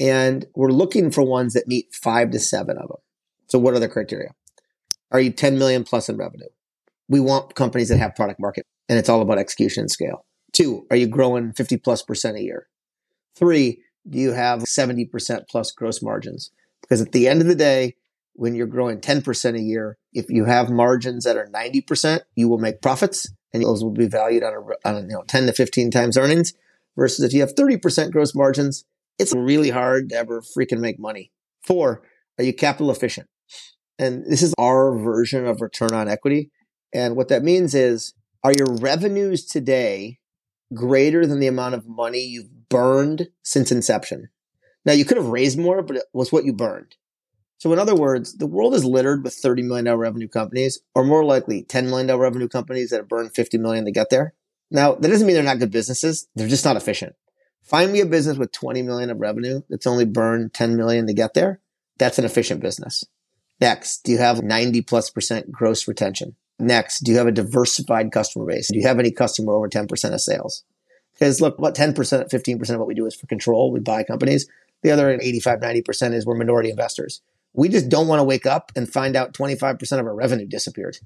and 0.00 0.46
we're 0.54 0.70
looking 0.70 1.10
for 1.10 1.22
ones 1.22 1.54
that 1.54 1.68
meet 1.68 1.94
five 1.94 2.30
to 2.30 2.38
seven 2.38 2.78
of 2.78 2.88
them. 2.88 2.98
So 3.48 3.58
what 3.58 3.74
are 3.74 3.78
the 3.78 3.88
criteria? 3.88 4.30
Are 5.10 5.20
you 5.20 5.30
10 5.30 5.58
million 5.58 5.84
plus 5.84 6.08
in 6.08 6.16
revenue? 6.16 6.48
We 7.08 7.20
want 7.20 7.54
companies 7.54 7.88
that 7.88 7.98
have 7.98 8.14
product 8.14 8.40
market 8.40 8.66
and 8.88 8.98
it's 8.98 9.08
all 9.08 9.22
about 9.22 9.38
execution 9.38 9.82
and 9.82 9.90
scale. 9.90 10.24
Two, 10.52 10.86
are 10.90 10.96
you 10.96 11.06
growing 11.06 11.52
50 11.52 11.76
plus 11.78 12.02
percent 12.02 12.36
a 12.36 12.42
year? 12.42 12.68
Three, 13.36 13.82
do 14.08 14.18
you 14.18 14.32
have 14.32 14.60
70% 14.60 15.08
plus 15.48 15.72
gross 15.72 16.02
margins? 16.02 16.50
Because 16.82 17.00
at 17.00 17.12
the 17.12 17.28
end 17.28 17.40
of 17.40 17.46
the 17.46 17.54
day, 17.54 17.94
when 18.34 18.54
you're 18.54 18.66
growing 18.66 19.00
10% 19.00 19.56
a 19.56 19.60
year, 19.60 19.98
if 20.12 20.30
you 20.30 20.44
have 20.44 20.70
margins 20.70 21.24
that 21.24 21.36
are 21.36 21.48
90%, 21.48 22.20
you 22.36 22.48
will 22.48 22.58
make 22.58 22.80
profits 22.80 23.26
and 23.52 23.62
those 23.62 23.82
will 23.82 23.90
be 23.90 24.06
valued 24.06 24.42
on 24.42 24.54
a, 24.54 24.88
on 24.88 24.96
a 24.96 25.00
you 25.02 25.08
know, 25.08 25.24
10 25.26 25.46
to 25.46 25.52
15 25.52 25.90
times 25.90 26.16
earnings. 26.16 26.54
Versus 26.96 27.24
if 27.24 27.32
you 27.32 27.40
have 27.40 27.54
30% 27.54 28.10
gross 28.10 28.34
margins, 28.34 28.84
it's 29.18 29.34
really 29.34 29.70
hard 29.70 30.08
to 30.08 30.16
ever 30.16 30.40
freaking 30.40 30.80
make 30.80 30.98
money. 30.98 31.30
Four, 31.64 32.02
are 32.38 32.44
you 32.44 32.52
capital 32.52 32.90
efficient? 32.90 33.28
And 33.98 34.24
this 34.26 34.42
is 34.42 34.54
our 34.58 34.96
version 34.96 35.46
of 35.46 35.60
return 35.60 35.92
on 35.92 36.08
equity. 36.08 36.50
And 36.92 37.16
what 37.16 37.28
that 37.28 37.42
means 37.42 37.74
is, 37.74 38.14
are 38.42 38.52
your 38.52 38.76
revenues 38.76 39.44
today 39.44 40.18
greater 40.74 41.26
than 41.26 41.40
the 41.40 41.46
amount 41.46 41.74
of 41.74 41.86
money 41.86 42.20
you've 42.20 42.68
burned 42.68 43.28
since 43.42 43.72
inception? 43.72 44.28
Now, 44.84 44.92
you 44.92 45.04
could 45.04 45.16
have 45.16 45.26
raised 45.26 45.58
more, 45.58 45.82
but 45.82 45.96
it 45.96 46.04
was 46.12 46.32
what 46.32 46.44
you 46.44 46.52
burned. 46.52 46.96
So, 47.58 47.72
in 47.72 47.78
other 47.78 47.94
words, 47.94 48.38
the 48.38 48.46
world 48.46 48.74
is 48.74 48.84
littered 48.84 49.24
with 49.24 49.34
$30 49.34 49.64
million 49.64 49.92
revenue 49.96 50.28
companies, 50.28 50.80
or 50.94 51.04
more 51.04 51.24
likely 51.24 51.64
$10 51.64 51.88
million 51.88 52.16
revenue 52.16 52.48
companies 52.48 52.90
that 52.90 52.98
have 52.98 53.08
burned 53.08 53.34
50 53.34 53.58
million 53.58 53.84
to 53.84 53.90
get 53.90 54.10
there. 54.10 54.34
Now, 54.70 54.94
that 54.94 55.08
doesn't 55.08 55.26
mean 55.26 55.34
they're 55.34 55.42
not 55.42 55.58
good 55.58 55.72
businesses. 55.72 56.28
They're 56.36 56.48
just 56.48 56.64
not 56.64 56.76
efficient. 56.76 57.16
Find 57.64 57.92
me 57.92 58.00
a 58.00 58.06
business 58.06 58.38
with 58.38 58.52
20 58.52 58.82
million 58.82 59.10
of 59.10 59.18
revenue 59.18 59.62
that's 59.68 59.86
only 59.86 60.04
burned 60.04 60.54
10 60.54 60.76
million 60.76 61.06
to 61.06 61.12
get 61.12 61.34
there. 61.34 61.60
That's 61.98 62.18
an 62.18 62.24
efficient 62.24 62.60
business. 62.60 63.04
Next, 63.60 64.04
do 64.04 64.12
you 64.12 64.18
have 64.18 64.42
90 64.42 64.82
plus 64.82 65.10
percent 65.10 65.50
gross 65.50 65.88
retention? 65.88 66.36
Next, 66.58 67.00
do 67.00 67.12
you 67.12 67.18
have 67.18 67.26
a 67.26 67.32
diversified 67.32 68.10
customer 68.10 68.46
base? 68.46 68.68
Do 68.68 68.78
you 68.78 68.86
have 68.86 68.98
any 68.98 69.10
customer 69.10 69.52
over 69.52 69.68
10% 69.68 70.12
of 70.12 70.20
sales? 70.20 70.64
Because 71.12 71.40
look, 71.40 71.58
about 71.58 71.74
10%, 71.74 71.94
15% 71.94 72.70
of 72.70 72.78
what 72.78 72.88
we 72.88 72.94
do 72.94 73.06
is 73.06 73.14
for 73.14 73.26
control. 73.26 73.72
We 73.72 73.80
buy 73.80 74.02
companies. 74.02 74.48
The 74.82 74.90
other 74.90 75.10
85, 75.10 75.60
90% 75.60 76.14
is 76.14 76.26
we're 76.26 76.36
minority 76.36 76.70
investors. 76.70 77.22
We 77.52 77.68
just 77.68 77.88
don't 77.88 78.08
want 78.08 78.20
to 78.20 78.24
wake 78.24 78.46
up 78.46 78.70
and 78.76 78.88
find 78.88 79.16
out 79.16 79.34
25% 79.34 79.98
of 79.98 80.06
our 80.06 80.14
revenue 80.14 80.46
disappeared. 80.46 80.98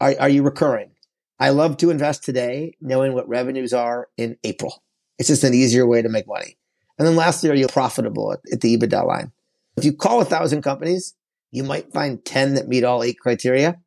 Are, 0.00 0.14
are 0.20 0.28
you 0.28 0.42
recurring? 0.42 0.92
I 1.38 1.50
love 1.50 1.76
to 1.78 1.90
invest 1.90 2.22
today 2.22 2.76
knowing 2.80 3.14
what 3.14 3.28
revenues 3.28 3.72
are 3.72 4.08
in 4.16 4.36
April. 4.44 4.82
It's 5.18 5.28
just 5.28 5.44
an 5.44 5.54
easier 5.54 5.86
way 5.86 6.00
to 6.00 6.08
make 6.08 6.26
money. 6.26 6.56
And 6.98 7.08
then 7.08 7.16
lastly, 7.16 7.50
are 7.50 7.54
you 7.54 7.66
profitable 7.66 8.32
at, 8.32 8.40
at 8.52 8.60
the 8.60 8.76
EBITDA 8.76 9.06
line? 9.06 9.32
If 9.76 9.84
you 9.84 9.92
call 9.92 10.20
a 10.20 10.24
thousand 10.24 10.62
companies, 10.62 11.14
you 11.50 11.64
might 11.64 11.92
find 11.92 12.24
10 12.24 12.54
that 12.54 12.68
meet 12.68 12.84
all 12.84 13.02
eight 13.02 13.18
criteria 13.18 13.81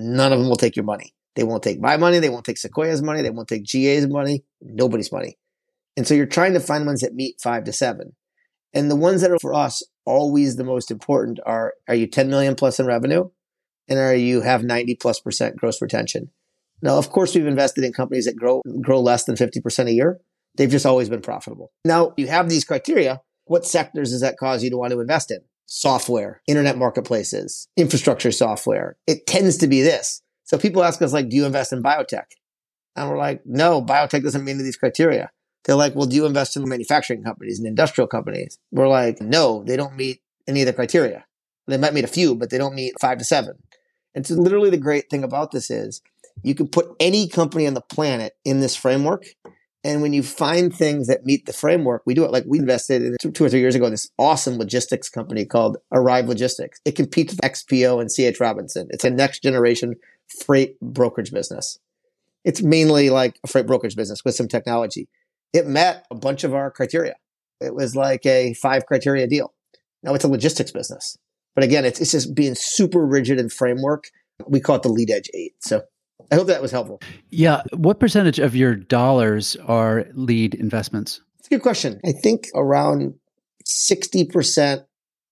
None 0.00 0.32
of 0.32 0.38
them 0.38 0.48
will 0.48 0.56
take 0.56 0.76
your 0.76 0.84
money. 0.84 1.12
They 1.34 1.42
won't 1.42 1.64
take 1.64 1.80
my 1.80 1.96
money. 1.96 2.20
They 2.20 2.28
won't 2.28 2.44
take 2.44 2.56
Sequoia's 2.56 3.02
money. 3.02 3.20
They 3.20 3.30
won't 3.30 3.48
take 3.48 3.64
GA's 3.64 4.06
money. 4.06 4.44
Nobody's 4.60 5.10
money. 5.10 5.38
And 5.96 6.06
so 6.06 6.14
you're 6.14 6.26
trying 6.26 6.54
to 6.54 6.60
find 6.60 6.86
ones 6.86 7.00
that 7.00 7.14
meet 7.14 7.40
five 7.40 7.64
to 7.64 7.72
seven. 7.72 8.14
And 8.72 8.88
the 8.88 8.96
ones 8.96 9.22
that 9.22 9.32
are 9.32 9.38
for 9.40 9.54
us 9.54 9.82
always 10.04 10.54
the 10.54 10.64
most 10.64 10.92
important 10.92 11.40
are 11.44 11.74
are 11.88 11.96
you 11.96 12.06
10 12.06 12.30
million 12.30 12.54
plus 12.54 12.80
in 12.80 12.86
revenue 12.86 13.28
and 13.88 13.98
are 13.98 14.14
you 14.14 14.40
have 14.40 14.64
90 14.64 14.94
plus 14.94 15.20
percent 15.20 15.56
gross 15.56 15.82
retention 15.82 16.30
now 16.80 16.96
of 16.96 17.10
course 17.10 17.34
we've 17.34 17.46
invested 17.46 17.84
in 17.84 17.92
companies 17.92 18.24
that 18.24 18.34
grow 18.34 18.62
grow 18.80 19.02
less 19.02 19.24
than 19.24 19.36
50% 19.36 19.86
a 19.86 19.92
year 19.92 20.18
they've 20.56 20.70
just 20.70 20.86
always 20.86 21.10
been 21.10 21.20
profitable 21.20 21.72
now 21.84 22.14
you 22.16 22.26
have 22.26 22.48
these 22.48 22.64
criteria 22.64 23.20
what 23.44 23.66
sectors 23.66 24.12
does 24.12 24.22
that 24.22 24.38
cause 24.38 24.64
you 24.64 24.70
to 24.70 24.78
want 24.78 24.92
to 24.92 25.00
invest 25.00 25.30
in 25.30 25.40
software 25.70 26.42
internet 26.46 26.78
marketplaces 26.78 27.68
infrastructure 27.76 28.32
software 28.32 28.96
it 29.06 29.26
tends 29.26 29.56
to 29.56 29.66
be 29.66 29.82
this 29.82 30.22
so 30.44 30.58
people 30.58 30.82
ask 30.82 31.00
us 31.02 31.12
like 31.12 31.28
do 31.28 31.36
you 31.36 31.44
invest 31.44 31.72
in 31.72 31.82
biotech 31.82 32.24
and 32.96 33.08
we're 33.08 33.18
like 33.18 33.42
no 33.44 33.82
biotech 33.82 34.22
doesn't 34.22 34.44
meet 34.44 34.54
these 34.54 34.76
criteria 34.76 35.30
they're 35.68 35.76
like, 35.76 35.94
well, 35.94 36.06
do 36.06 36.16
you 36.16 36.24
invest 36.24 36.56
in 36.56 36.62
the 36.62 36.68
manufacturing 36.68 37.22
companies 37.22 37.58
and 37.58 37.68
industrial 37.68 38.08
companies? 38.08 38.58
We're 38.72 38.88
like, 38.88 39.20
no, 39.20 39.62
they 39.64 39.76
don't 39.76 39.96
meet 39.96 40.22
any 40.46 40.62
of 40.62 40.66
the 40.66 40.72
criteria. 40.72 41.26
They 41.66 41.76
might 41.76 41.92
meet 41.92 42.04
a 42.04 42.08
few, 42.08 42.34
but 42.34 42.48
they 42.48 42.56
don't 42.56 42.74
meet 42.74 42.98
five 42.98 43.18
to 43.18 43.24
seven. 43.24 43.62
And 44.14 44.26
so 44.26 44.34
literally 44.34 44.70
the 44.70 44.78
great 44.78 45.10
thing 45.10 45.22
about 45.22 45.50
this 45.50 45.70
is 45.70 46.00
you 46.42 46.54
can 46.54 46.68
put 46.68 46.88
any 46.98 47.28
company 47.28 47.66
on 47.66 47.74
the 47.74 47.82
planet 47.82 48.32
in 48.46 48.60
this 48.60 48.74
framework. 48.74 49.26
And 49.84 50.02
when 50.02 50.12
you 50.12 50.22
find 50.22 50.74
things 50.74 51.06
that 51.06 51.24
meet 51.24 51.46
the 51.46 51.52
framework, 51.52 52.02
we 52.04 52.14
do 52.14 52.24
it 52.24 52.32
like 52.32 52.44
we 52.46 52.58
invested 52.58 53.02
in 53.02 53.32
two, 53.32 53.44
or 53.44 53.48
three 53.48 53.60
years 53.60 53.76
ago 53.76 53.84
in 53.86 53.92
this 53.92 54.10
awesome 54.18 54.58
logistics 54.58 55.08
company 55.08 55.44
called 55.44 55.76
Arrive 55.92 56.26
Logistics. 56.26 56.80
It 56.84 56.96
competes 56.96 57.34
with 57.34 57.40
XPO 57.40 58.00
and 58.00 58.10
CH 58.10 58.40
Robinson. 58.40 58.88
It's 58.90 59.04
a 59.04 59.10
next 59.10 59.42
generation 59.42 59.94
freight 60.44 60.78
brokerage 60.80 61.32
business. 61.32 61.78
It's 62.44 62.60
mainly 62.60 63.10
like 63.10 63.38
a 63.44 63.46
freight 63.46 63.66
brokerage 63.66 63.94
business 63.94 64.24
with 64.24 64.34
some 64.34 64.48
technology 64.48 65.08
it 65.52 65.66
met 65.66 66.06
a 66.10 66.14
bunch 66.14 66.44
of 66.44 66.54
our 66.54 66.70
criteria. 66.70 67.14
It 67.60 67.74
was 67.74 67.96
like 67.96 68.24
a 68.26 68.54
five 68.54 68.86
criteria 68.86 69.26
deal. 69.26 69.54
Now 70.02 70.14
it's 70.14 70.24
a 70.24 70.28
logistics 70.28 70.70
business. 70.70 71.16
But 71.54 71.64
again, 71.64 71.84
it's, 71.84 72.00
it's 72.00 72.12
just 72.12 72.34
being 72.34 72.54
super 72.54 73.04
rigid 73.04 73.40
in 73.40 73.48
framework. 73.48 74.10
We 74.46 74.60
call 74.60 74.76
it 74.76 74.82
the 74.82 74.90
lead 74.90 75.10
edge 75.10 75.28
eight. 75.34 75.54
So 75.60 75.82
I 76.30 76.34
hope 76.34 76.46
that 76.48 76.62
was 76.62 76.70
helpful. 76.70 77.00
Yeah. 77.30 77.62
What 77.74 78.00
percentage 78.00 78.38
of 78.38 78.54
your 78.54 78.74
dollars 78.74 79.56
are 79.66 80.06
lead 80.14 80.54
investments? 80.54 81.20
It's 81.38 81.48
a 81.48 81.50
good 81.50 81.62
question. 81.62 82.00
I 82.04 82.12
think 82.12 82.48
around 82.54 83.14
60% 83.66 84.84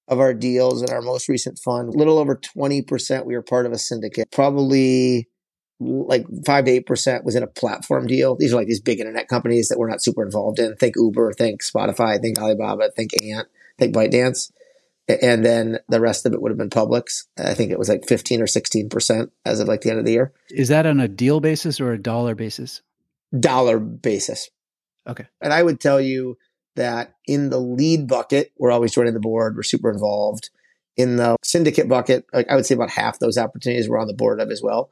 of 0.08 0.20
our 0.20 0.32
deals 0.32 0.82
in 0.82 0.90
our 0.90 1.02
most 1.02 1.28
recent 1.28 1.58
fund, 1.58 1.88
a 1.88 1.98
little 1.98 2.18
over 2.18 2.36
20%, 2.36 3.26
we 3.26 3.34
were 3.34 3.42
part 3.42 3.66
of 3.66 3.72
a 3.72 3.78
syndicate. 3.78 4.30
Probably 4.30 5.28
like 5.78 6.24
five 6.46 6.64
to 6.64 6.70
eight 6.70 6.86
percent 6.86 7.24
was 7.24 7.34
in 7.34 7.42
a 7.42 7.46
platform 7.46 8.06
deal. 8.06 8.34
These 8.34 8.52
are 8.52 8.56
like 8.56 8.66
these 8.66 8.80
big 8.80 8.98
internet 8.98 9.28
companies 9.28 9.68
that 9.68 9.78
we're 9.78 9.90
not 9.90 10.02
super 10.02 10.24
involved 10.24 10.58
in. 10.58 10.74
Think 10.76 10.94
Uber, 10.96 11.32
think 11.34 11.62
Spotify, 11.62 12.20
think 12.20 12.38
Alibaba, 12.38 12.90
think 12.96 13.10
Ant, 13.16 13.48
think 13.78 13.94
ByteDance. 13.94 14.52
And 15.08 15.44
then 15.44 15.78
the 15.88 16.00
rest 16.00 16.26
of 16.26 16.32
it 16.32 16.42
would 16.42 16.50
have 16.50 16.58
been 16.58 16.70
publics. 16.70 17.28
I 17.38 17.54
think 17.54 17.70
it 17.70 17.78
was 17.78 17.88
like 17.88 18.06
15 18.06 18.42
or 18.42 18.46
16% 18.46 19.30
as 19.44 19.60
of 19.60 19.68
like 19.68 19.82
the 19.82 19.90
end 19.90 20.00
of 20.00 20.04
the 20.04 20.12
year. 20.12 20.32
Is 20.50 20.68
that 20.68 20.86
on 20.86 20.98
a 20.98 21.08
deal 21.08 21.40
basis 21.40 21.80
or 21.80 21.92
a 21.92 22.02
dollar 22.02 22.34
basis? 22.34 22.82
Dollar 23.38 23.78
basis. 23.78 24.50
Okay. 25.06 25.26
And 25.40 25.52
I 25.52 25.62
would 25.62 25.80
tell 25.80 26.00
you 26.00 26.38
that 26.74 27.14
in 27.26 27.50
the 27.50 27.60
lead 27.60 28.08
bucket, 28.08 28.52
we're 28.58 28.72
always 28.72 28.92
joining 28.92 29.14
the 29.14 29.20
board. 29.20 29.54
We're 29.56 29.62
super 29.62 29.90
involved. 29.90 30.50
In 30.96 31.16
the 31.16 31.36
syndicate 31.42 31.88
bucket, 31.88 32.26
like 32.32 32.50
I 32.50 32.56
would 32.56 32.66
say 32.66 32.74
about 32.74 32.90
half 32.90 33.18
those 33.18 33.38
opportunities 33.38 33.88
we're 33.88 34.00
on 34.00 34.06
the 34.08 34.14
board 34.14 34.40
of 34.40 34.50
as 34.50 34.62
well 34.62 34.90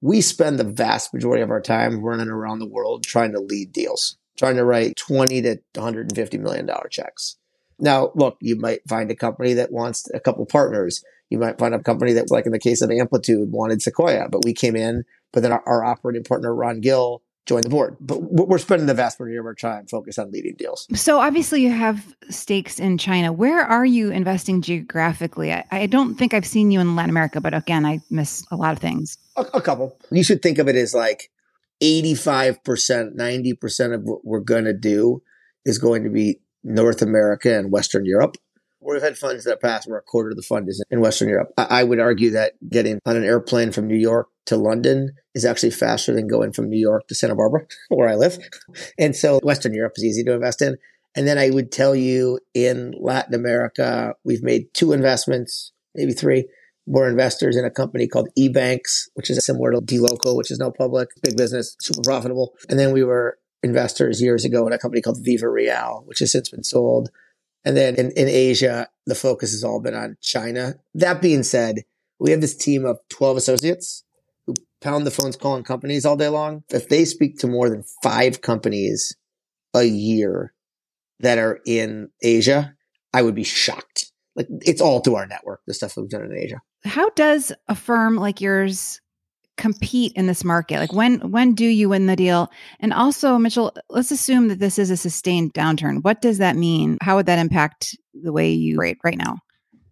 we 0.00 0.20
spend 0.20 0.58
the 0.58 0.64
vast 0.64 1.14
majority 1.14 1.42
of 1.42 1.50
our 1.50 1.60
time 1.60 2.02
running 2.02 2.28
around 2.28 2.58
the 2.58 2.68
world 2.68 3.04
trying 3.04 3.32
to 3.32 3.40
lead 3.40 3.72
deals, 3.72 4.16
trying 4.36 4.56
to 4.56 4.64
write 4.64 4.96
20 4.96 5.42
to 5.42 5.58
150 5.74 6.38
million 6.38 6.66
dollar 6.66 6.88
checks. 6.88 7.36
Now, 7.78 8.10
look, 8.14 8.36
you 8.40 8.56
might 8.56 8.80
find 8.88 9.10
a 9.10 9.16
company 9.16 9.52
that 9.54 9.72
wants 9.72 10.08
a 10.14 10.20
couple 10.20 10.46
partners. 10.46 11.04
You 11.30 11.38
might 11.38 11.58
find 11.58 11.74
a 11.74 11.82
company 11.82 12.12
that, 12.14 12.30
like 12.30 12.46
in 12.46 12.52
the 12.52 12.58
case 12.58 12.80
of 12.82 12.90
Amplitude, 12.90 13.50
wanted 13.50 13.82
Sequoia, 13.82 14.28
but 14.30 14.44
we 14.44 14.54
came 14.54 14.76
in, 14.76 15.04
but 15.32 15.42
then 15.42 15.52
our, 15.52 15.62
our 15.66 15.84
operating 15.84 16.24
partner, 16.24 16.54
Ron 16.54 16.80
Gill, 16.80 17.22
join 17.46 17.62
the 17.62 17.68
board. 17.68 17.96
But 18.00 18.18
we're 18.22 18.58
spending 18.58 18.86
the 18.86 18.94
vast 18.94 19.20
majority 19.20 19.38
of 19.38 19.46
our 19.46 19.54
time 19.54 19.86
focused 19.86 20.18
on 20.18 20.30
leading 20.30 20.54
deals. 20.56 20.86
So 20.94 21.18
obviously 21.18 21.62
you 21.62 21.70
have 21.70 22.14
stakes 22.28 22.78
in 22.78 22.98
China. 22.98 23.32
Where 23.32 23.60
are 23.60 23.84
you 23.84 24.10
investing 24.10 24.62
geographically? 24.62 25.52
I, 25.52 25.64
I 25.70 25.86
don't 25.86 26.16
think 26.16 26.34
I've 26.34 26.46
seen 26.46 26.70
you 26.70 26.80
in 26.80 26.96
Latin 26.96 27.10
America, 27.10 27.40
but 27.40 27.54
again, 27.54 27.86
I 27.86 28.00
miss 28.10 28.44
a 28.50 28.56
lot 28.56 28.72
of 28.72 28.78
things. 28.78 29.18
A, 29.36 29.42
a 29.54 29.60
couple. 29.60 29.96
You 30.10 30.24
should 30.24 30.42
think 30.42 30.58
of 30.58 30.68
it 30.68 30.76
as 30.76 30.92
like 30.94 31.30
85%, 31.82 33.16
90% 33.16 33.94
of 33.94 34.02
what 34.02 34.24
we're 34.24 34.40
going 34.40 34.64
to 34.64 34.74
do 34.74 35.22
is 35.64 35.78
going 35.78 36.04
to 36.04 36.10
be 36.10 36.40
North 36.66 37.00
America 37.00 37.56
and 37.56 37.70
Western 37.70 38.04
Europe. 38.04 38.36
We've 38.80 39.02
had 39.02 39.16
funds 39.16 39.44
that 39.44 39.62
pass 39.62 39.86
where 39.86 39.98
a 39.98 40.02
quarter 40.02 40.30
of 40.30 40.36
the 40.36 40.42
fund 40.42 40.68
is 40.68 40.84
in 40.90 41.00
Western 41.00 41.28
Europe. 41.28 41.52
I, 41.56 41.80
I 41.80 41.84
would 41.84 42.00
argue 42.00 42.30
that 42.30 42.54
getting 42.68 42.98
on 43.06 43.16
an 43.16 43.24
airplane 43.24 43.72
from 43.72 43.86
New 43.86 43.96
York 43.96 44.28
to 44.46 44.56
London 44.56 45.12
is 45.34 45.44
actually 45.44 45.70
faster 45.70 46.12
than 46.12 46.28
going 46.28 46.52
from 46.52 46.68
New 46.68 46.78
York 46.78 47.06
to 47.08 47.14
Santa 47.14 47.34
Barbara, 47.34 47.66
where 47.88 48.08
I 48.08 48.16
live. 48.16 48.38
And 48.98 49.14
so 49.14 49.38
Western 49.42 49.74
Europe 49.74 49.94
is 49.96 50.04
easy 50.04 50.24
to 50.24 50.34
invest 50.34 50.60
in. 50.60 50.76
And 51.14 51.26
then 51.26 51.38
I 51.38 51.50
would 51.50 51.72
tell 51.72 51.94
you 51.94 52.40
in 52.52 52.94
Latin 53.00 53.34
America, 53.34 54.14
we've 54.24 54.42
made 54.42 54.66
two 54.74 54.92
investments, 54.92 55.72
maybe 55.94 56.12
three. 56.12 56.46
We're 56.84 57.08
investors 57.08 57.56
in 57.56 57.64
a 57.64 57.70
company 57.70 58.06
called 58.06 58.28
EBANX, 58.38 59.08
which 59.14 59.30
is 59.30 59.44
similar 59.44 59.72
to 59.72 59.80
dLocal, 59.80 60.36
which 60.36 60.50
is 60.50 60.58
now 60.58 60.70
public, 60.70 61.08
big 61.22 61.36
business, 61.36 61.74
super 61.80 62.02
profitable. 62.04 62.52
And 62.68 62.78
then 62.78 62.92
we 62.92 63.02
were 63.02 63.38
investors 63.66 64.22
years 64.22 64.44
ago 64.44 64.66
in 64.66 64.72
a 64.72 64.78
company 64.78 65.02
called 65.02 65.18
Viva 65.22 65.48
Real, 65.48 66.02
which 66.06 66.20
has 66.20 66.32
since 66.32 66.48
been 66.48 66.64
sold. 66.64 67.10
And 67.64 67.76
then 67.76 67.96
in, 67.96 68.12
in 68.12 68.28
Asia, 68.28 68.88
the 69.06 69.14
focus 69.14 69.52
has 69.52 69.64
all 69.64 69.80
been 69.80 69.94
on 69.94 70.16
China. 70.20 70.76
That 70.94 71.20
being 71.20 71.42
said, 71.42 71.84
we 72.18 72.30
have 72.30 72.40
this 72.40 72.56
team 72.56 72.84
of 72.84 72.98
12 73.10 73.36
associates 73.36 74.04
who 74.46 74.54
pound 74.80 75.06
the 75.06 75.10
phones 75.10 75.36
calling 75.36 75.64
companies 75.64 76.06
all 76.06 76.16
day 76.16 76.28
long. 76.28 76.62
If 76.70 76.88
they 76.88 77.04
speak 77.04 77.38
to 77.38 77.46
more 77.46 77.68
than 77.68 77.84
five 78.02 78.40
companies 78.40 79.16
a 79.74 79.84
year 79.84 80.54
that 81.20 81.38
are 81.38 81.60
in 81.66 82.10
Asia, 82.22 82.74
I 83.12 83.22
would 83.22 83.34
be 83.34 83.44
shocked. 83.44 84.12
Like 84.36 84.46
it's 84.62 84.80
all 84.80 85.00
through 85.00 85.16
our 85.16 85.26
network, 85.26 85.60
the 85.66 85.74
stuff 85.74 85.96
we've 85.96 86.08
done 86.08 86.22
in 86.22 86.36
Asia. 86.36 86.62
How 86.84 87.10
does 87.10 87.52
a 87.68 87.74
firm 87.74 88.16
like 88.16 88.40
yours 88.40 89.00
compete 89.56 90.12
in 90.14 90.26
this 90.26 90.44
market? 90.44 90.78
Like 90.78 90.92
when 90.92 91.30
when 91.30 91.54
do 91.54 91.64
you 91.64 91.88
win 91.88 92.06
the 92.06 92.16
deal? 92.16 92.50
And 92.80 92.92
also, 92.92 93.38
Mitchell, 93.38 93.74
let's 93.88 94.10
assume 94.10 94.48
that 94.48 94.58
this 94.58 94.78
is 94.78 94.90
a 94.90 94.96
sustained 94.96 95.54
downturn. 95.54 96.02
What 96.02 96.20
does 96.20 96.38
that 96.38 96.56
mean? 96.56 96.98
How 97.00 97.16
would 97.16 97.26
that 97.26 97.38
impact 97.38 97.96
the 98.14 98.32
way 98.32 98.50
you 98.50 98.78
rate 98.78 98.98
right 99.04 99.18
now? 99.18 99.38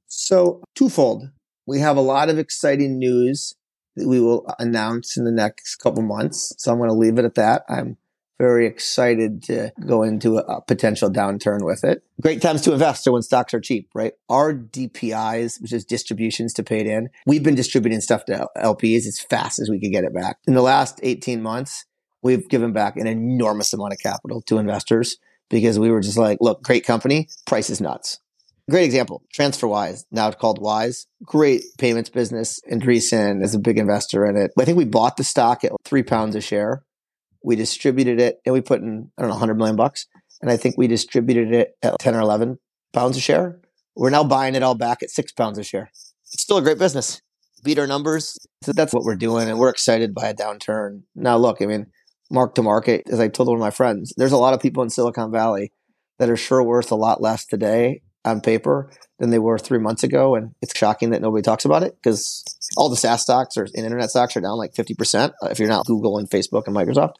So 0.06 0.62
twofold. 0.74 1.24
We 1.66 1.80
have 1.80 1.96
a 1.96 2.02
lot 2.02 2.28
of 2.28 2.38
exciting 2.38 2.98
news 2.98 3.54
that 3.96 4.06
we 4.06 4.20
will 4.20 4.46
announce 4.58 5.16
in 5.16 5.24
the 5.24 5.32
next 5.32 5.76
couple 5.76 6.02
months. 6.02 6.52
So 6.58 6.70
I'm 6.70 6.78
going 6.78 6.90
to 6.90 6.94
leave 6.94 7.18
it 7.18 7.24
at 7.24 7.36
that. 7.36 7.62
I'm 7.68 7.96
very 8.38 8.66
excited 8.66 9.42
to 9.44 9.72
go 9.86 10.02
into 10.02 10.38
a, 10.38 10.60
potential 10.62 11.10
downturn 11.10 11.64
with 11.64 11.84
it. 11.84 12.02
Great 12.20 12.40
times 12.40 12.62
to 12.62 12.72
invest 12.72 13.06
are 13.06 13.12
when 13.12 13.22
stocks 13.22 13.54
are 13.54 13.60
cheap, 13.60 13.88
right? 13.94 14.12
Our 14.28 14.54
DPIs, 14.54 15.60
which 15.60 15.72
is 15.72 15.84
distributions 15.84 16.52
to 16.54 16.62
paid 16.62 16.86
in, 16.86 17.10
we've 17.26 17.42
been 17.42 17.54
distributing 17.54 18.00
stuff 18.00 18.24
to 18.26 18.48
LPs 18.56 19.06
as 19.06 19.20
fast 19.20 19.60
as 19.60 19.68
we 19.68 19.80
could 19.80 19.92
get 19.92 20.04
it 20.04 20.14
back. 20.14 20.38
In 20.46 20.54
the 20.54 20.62
last 20.62 21.00
18 21.02 21.42
months, 21.42 21.84
we've 22.22 22.48
given 22.48 22.72
back 22.72 22.96
an 22.96 23.06
enormous 23.06 23.72
amount 23.72 23.92
of 23.92 23.98
capital 23.98 24.42
to 24.42 24.58
investors 24.58 25.18
because 25.50 25.78
we 25.78 25.90
were 25.90 26.00
just 26.00 26.18
like, 26.18 26.38
look, 26.40 26.62
great 26.62 26.84
company, 26.84 27.28
price 27.46 27.70
is 27.70 27.80
nuts. 27.80 28.20
Great 28.70 28.84
example, 28.84 29.22
TransferWise, 29.36 30.04
now 30.10 30.30
called 30.30 30.58
Wise. 30.58 31.06
Great 31.22 31.62
payments 31.78 32.08
business. 32.08 32.60
Andreessen 32.72 33.42
is 33.42 33.54
a 33.54 33.58
big 33.58 33.76
investor 33.76 34.24
in 34.24 34.38
it. 34.38 34.52
I 34.58 34.64
think 34.64 34.78
we 34.78 34.86
bought 34.86 35.18
the 35.18 35.24
stock 35.24 35.64
at 35.64 35.72
three 35.84 36.02
pounds 36.02 36.34
a 36.34 36.40
share. 36.40 36.82
We 37.44 37.56
distributed 37.56 38.20
it 38.20 38.40
and 38.44 38.52
we 38.52 38.60
put 38.60 38.80
in, 38.80 39.10
I 39.16 39.22
don't 39.22 39.28
know, 39.28 39.34
100 39.34 39.54
million 39.54 39.76
bucks. 39.76 40.06
And 40.40 40.50
I 40.50 40.56
think 40.56 40.76
we 40.76 40.88
distributed 40.88 41.52
it 41.52 41.76
at 41.82 41.98
10 42.00 42.14
or 42.14 42.20
11 42.20 42.58
pounds 42.92 43.16
a 43.16 43.20
share. 43.20 43.60
We're 43.94 44.10
now 44.10 44.24
buying 44.24 44.54
it 44.54 44.62
all 44.62 44.74
back 44.74 45.02
at 45.02 45.10
six 45.10 45.30
pounds 45.30 45.58
a 45.58 45.62
share. 45.62 45.90
It's 46.32 46.42
still 46.42 46.56
a 46.56 46.62
great 46.62 46.78
business. 46.78 47.22
Beat 47.62 47.78
our 47.78 47.86
numbers. 47.86 48.36
So 48.62 48.72
that's 48.72 48.92
what 48.92 49.04
we're 49.04 49.14
doing. 49.14 49.48
And 49.48 49.58
we're 49.58 49.68
excited 49.68 50.14
by 50.14 50.28
a 50.28 50.34
downturn. 50.34 51.02
Now, 51.14 51.36
look, 51.36 51.62
I 51.62 51.66
mean, 51.66 51.86
mark 52.30 52.54
to 52.56 52.62
market, 52.62 53.04
as 53.10 53.20
I 53.20 53.28
told 53.28 53.48
one 53.48 53.58
of 53.58 53.60
my 53.60 53.70
friends, 53.70 54.12
there's 54.16 54.32
a 54.32 54.38
lot 54.38 54.54
of 54.54 54.60
people 54.60 54.82
in 54.82 54.90
Silicon 54.90 55.30
Valley 55.30 55.72
that 56.18 56.30
are 56.30 56.36
sure 56.36 56.62
worth 56.62 56.90
a 56.90 56.96
lot 56.96 57.20
less 57.20 57.46
today 57.46 58.02
on 58.24 58.40
paper 58.40 58.90
than 59.18 59.30
they 59.30 59.38
were 59.38 59.58
three 59.58 59.78
months 59.78 60.02
ago. 60.02 60.34
And 60.34 60.54
it's 60.62 60.76
shocking 60.76 61.10
that 61.10 61.22
nobody 61.22 61.42
talks 61.42 61.64
about 61.64 61.82
it 61.82 61.96
because 61.96 62.44
all 62.76 62.88
the 62.88 62.96
SaaS 62.96 63.22
stocks 63.22 63.56
or 63.56 63.68
internet 63.74 64.10
stocks 64.10 64.36
are 64.36 64.40
down 64.40 64.58
like 64.58 64.74
50% 64.74 65.30
uh, 65.30 65.48
if 65.50 65.58
you're 65.58 65.68
not 65.68 65.86
Google 65.86 66.18
and 66.18 66.28
Facebook 66.28 66.66
and 66.66 66.74
Microsoft. 66.74 67.14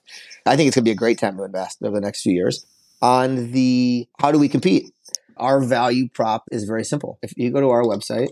I 0.47 0.57
think 0.57 0.69
it's 0.69 0.77
going 0.77 0.85
to 0.85 0.89
be 0.89 0.93
a 0.93 0.97
great 0.97 1.19
time 1.19 1.37
to 1.37 1.45
invest 1.45 1.83
over 1.83 1.95
the 1.95 2.01
next 2.01 2.23
few 2.23 2.33
years. 2.33 2.67
On 3.03 3.53
the 3.53 4.09
how 4.19 4.33
do 4.33 4.39
we 4.39 4.49
compete? 4.49 4.93
Our 5.37 5.61
value 5.61 6.09
prop 6.09 6.45
is 6.51 6.65
very 6.65 6.85
simple. 6.85 7.19
If 7.23 7.37
you 7.37 7.51
go 7.51 7.61
to 7.61 7.71
our 7.71 7.83
website, 7.83 8.29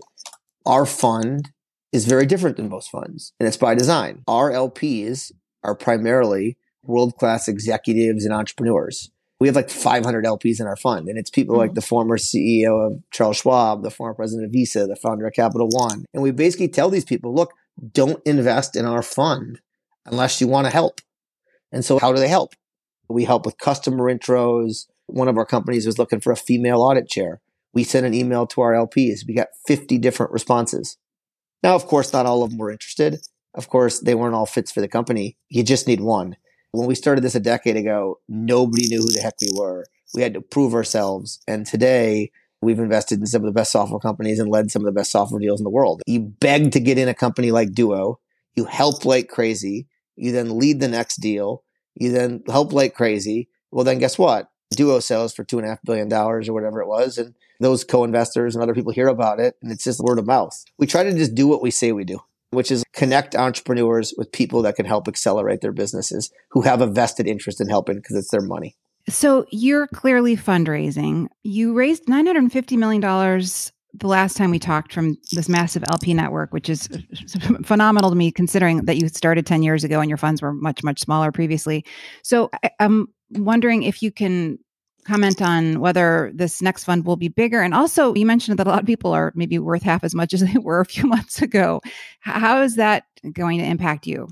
our 0.65 0.85
fund 0.85 1.51
is 1.91 2.05
very 2.05 2.25
different 2.25 2.57
than 2.57 2.69
most 2.69 2.89
funds, 2.89 3.33
and 3.39 3.47
it's 3.47 3.57
by 3.57 3.75
design. 3.75 4.23
Our 4.27 4.51
LPs 4.51 5.31
are 5.63 5.75
primarily 5.75 6.57
world 6.81 7.17
class 7.17 7.47
executives 7.47 8.25
and 8.25 8.33
entrepreneurs 8.33 9.11
We 9.43 9.49
have 9.49 9.57
like 9.57 9.69
500 9.69 10.23
LPs 10.23 10.61
in 10.61 10.67
our 10.67 10.77
fund, 10.77 11.09
and 11.09 11.19
it's 11.19 11.29
people 11.29 11.55
mm-hmm. 11.55 11.63
like 11.63 11.73
the 11.73 11.81
former 11.81 12.15
CEO 12.15 12.87
of 12.87 13.03
Charles 13.11 13.35
Schwab, 13.35 13.83
the 13.83 13.91
former 13.91 14.13
president 14.13 14.45
of 14.45 14.53
Visa, 14.53 14.87
the 14.87 14.95
founder 14.95 15.27
of 15.27 15.33
Capital 15.33 15.67
One. 15.69 16.05
And 16.13 16.23
we 16.23 16.31
basically 16.31 16.69
tell 16.69 16.89
these 16.89 17.03
people, 17.03 17.35
look, 17.35 17.51
don't 17.91 18.25
invest 18.25 18.77
in 18.77 18.85
our 18.85 19.01
fund 19.01 19.59
unless 20.05 20.39
you 20.39 20.47
want 20.47 20.67
to 20.67 20.71
help. 20.71 21.01
And 21.73 21.83
so, 21.83 21.99
how 21.99 22.13
do 22.13 22.21
they 22.21 22.29
help? 22.29 22.53
We 23.09 23.25
help 23.25 23.45
with 23.45 23.57
customer 23.57 24.05
intros. 24.05 24.85
One 25.07 25.27
of 25.27 25.37
our 25.37 25.45
companies 25.45 25.85
was 25.85 25.99
looking 25.99 26.21
for 26.21 26.31
a 26.31 26.37
female 26.37 26.79
audit 26.79 27.09
chair. 27.09 27.41
We 27.73 27.83
sent 27.83 28.05
an 28.05 28.13
email 28.13 28.47
to 28.47 28.61
our 28.61 28.71
LPs. 28.71 29.27
We 29.27 29.33
got 29.33 29.49
50 29.67 29.97
different 29.97 30.31
responses. 30.31 30.95
Now, 31.61 31.75
of 31.75 31.85
course, 31.87 32.13
not 32.13 32.25
all 32.25 32.43
of 32.43 32.51
them 32.51 32.59
were 32.59 32.71
interested. 32.71 33.19
Of 33.53 33.67
course, 33.67 33.99
they 33.99 34.15
weren't 34.15 34.35
all 34.35 34.45
fits 34.45 34.71
for 34.71 34.79
the 34.79 34.87
company. 34.87 35.35
You 35.49 35.63
just 35.63 35.85
need 35.85 35.99
one. 35.99 36.37
When 36.73 36.87
we 36.87 36.95
started 36.95 37.23
this 37.23 37.35
a 37.35 37.39
decade 37.39 37.77
ago, 37.77 38.19
nobody 38.27 38.87
knew 38.87 38.97
who 38.97 39.11
the 39.11 39.21
heck 39.21 39.35
we 39.39 39.51
were. 39.55 39.85
We 40.15 40.23
had 40.23 40.33
to 40.33 40.41
prove 40.41 40.73
ourselves. 40.73 41.39
And 41.47 41.67
today, 41.67 42.31
we've 42.63 42.79
invested 42.79 43.19
in 43.19 43.27
some 43.27 43.43
of 43.43 43.45
the 43.45 43.51
best 43.51 43.71
software 43.71 43.99
companies 43.99 44.39
and 44.39 44.49
led 44.49 44.71
some 44.71 44.81
of 44.81 44.87
the 44.87 44.99
best 44.99 45.11
software 45.11 45.39
deals 45.39 45.59
in 45.59 45.65
the 45.65 45.69
world. 45.69 46.01
You 46.07 46.21
beg 46.21 46.71
to 46.71 46.79
get 46.79 46.97
in 46.97 47.07
a 47.07 47.13
company 47.13 47.51
like 47.51 47.73
Duo. 47.73 48.19
You 48.55 48.65
help 48.65 49.05
like 49.05 49.29
crazy. 49.29 49.87
You 50.15 50.31
then 50.31 50.57
lead 50.57 50.79
the 50.79 50.87
next 50.87 51.17
deal. 51.17 51.63
You 51.93 52.11
then 52.11 52.41
help 52.47 52.73
like 52.73 52.95
crazy. 52.95 53.49
Well, 53.69 53.85
then 53.85 53.99
guess 53.99 54.17
what? 54.17 54.49
Duo 54.75 54.99
sells 54.99 55.31
for 55.31 55.43
two 55.43 55.59
and 55.59 55.67
a 55.67 55.69
half 55.69 55.83
billion 55.83 56.09
dollars 56.09 56.49
or 56.49 56.53
whatever 56.53 56.81
it 56.81 56.87
was. 56.87 57.19
And 57.19 57.35
those 57.59 57.83
co-investors 57.83 58.55
and 58.55 58.63
other 58.63 58.73
people 58.73 58.91
hear 58.91 59.09
about 59.09 59.39
it 59.39 59.57
and 59.61 59.71
it's 59.71 59.83
just 59.83 59.99
word 59.99 60.17
of 60.17 60.25
mouth. 60.25 60.63
We 60.79 60.87
try 60.87 61.03
to 61.03 61.13
just 61.13 61.35
do 61.35 61.47
what 61.47 61.61
we 61.61 61.69
say 61.69 61.91
we 61.91 62.03
do, 62.03 62.19
which 62.53 62.71
is 62.71 62.83
connect 62.93 63.35
entrepreneurs 63.35 64.13
with 64.17 64.31
people 64.31 64.61
that 64.63 64.75
can 64.75 64.85
help 64.85 65.07
accelerate 65.07 65.61
their 65.61 65.71
businesses 65.71 66.31
who 66.51 66.61
have 66.61 66.81
a 66.81 66.87
vested 66.87 67.27
interest 67.27 67.59
in 67.59 67.69
helping 67.69 67.97
because 67.97 68.15
it's 68.15 68.31
their 68.31 68.41
money. 68.41 68.75
So 69.09 69.45
you're 69.51 69.87
clearly 69.87 70.37
fundraising. 70.37 71.27
You 71.43 71.73
raised 71.73 72.05
$950 72.05 72.77
million 72.77 73.01
the 73.95 74.07
last 74.07 74.37
time 74.37 74.49
we 74.49 74.59
talked 74.59 74.93
from 74.93 75.17
this 75.31 75.47
massive 75.47 75.83
LP 75.89 76.13
network, 76.13 76.51
which 76.53 76.69
is 76.69 76.87
phenomenal 77.63 78.09
to 78.09 78.15
me 78.15 78.31
considering 78.31 78.85
that 78.85 78.97
you 78.97 79.07
started 79.09 79.45
10 79.45 79.61
years 79.61 79.83
ago 79.83 79.99
and 79.99 80.09
your 80.09 80.17
funds 80.17 80.41
were 80.41 80.53
much, 80.53 80.83
much 80.83 80.99
smaller 80.99 81.31
previously. 81.31 81.85
So 82.23 82.49
I'm 82.79 83.07
wondering 83.31 83.83
if 83.83 84.01
you 84.01 84.11
can 84.11 84.57
comment 85.03 85.41
on 85.41 85.79
whether 85.79 86.31
this 86.33 86.61
next 86.61 86.83
fund 86.83 87.05
will 87.05 87.15
be 87.15 87.27
bigger. 87.27 87.61
And 87.61 87.73
also, 87.73 88.13
you 88.13 88.25
mentioned 88.25 88.59
that 88.59 88.67
a 88.67 88.69
lot 88.69 88.79
of 88.79 88.85
people 88.85 89.11
are 89.11 89.31
maybe 89.35 89.59
worth 89.59 89.83
half 89.83 90.03
as 90.03 90.15
much 90.15 90.33
as 90.33 90.41
they 90.53 90.57
were 90.57 90.79
a 90.79 90.85
few 90.85 91.05
months 91.05 91.41
ago. 91.41 91.81
How 92.19 92.61
is 92.61 92.75
that 92.75 93.05
going 93.31 93.59
to 93.59 93.65
impact 93.65 94.07
you? 94.07 94.29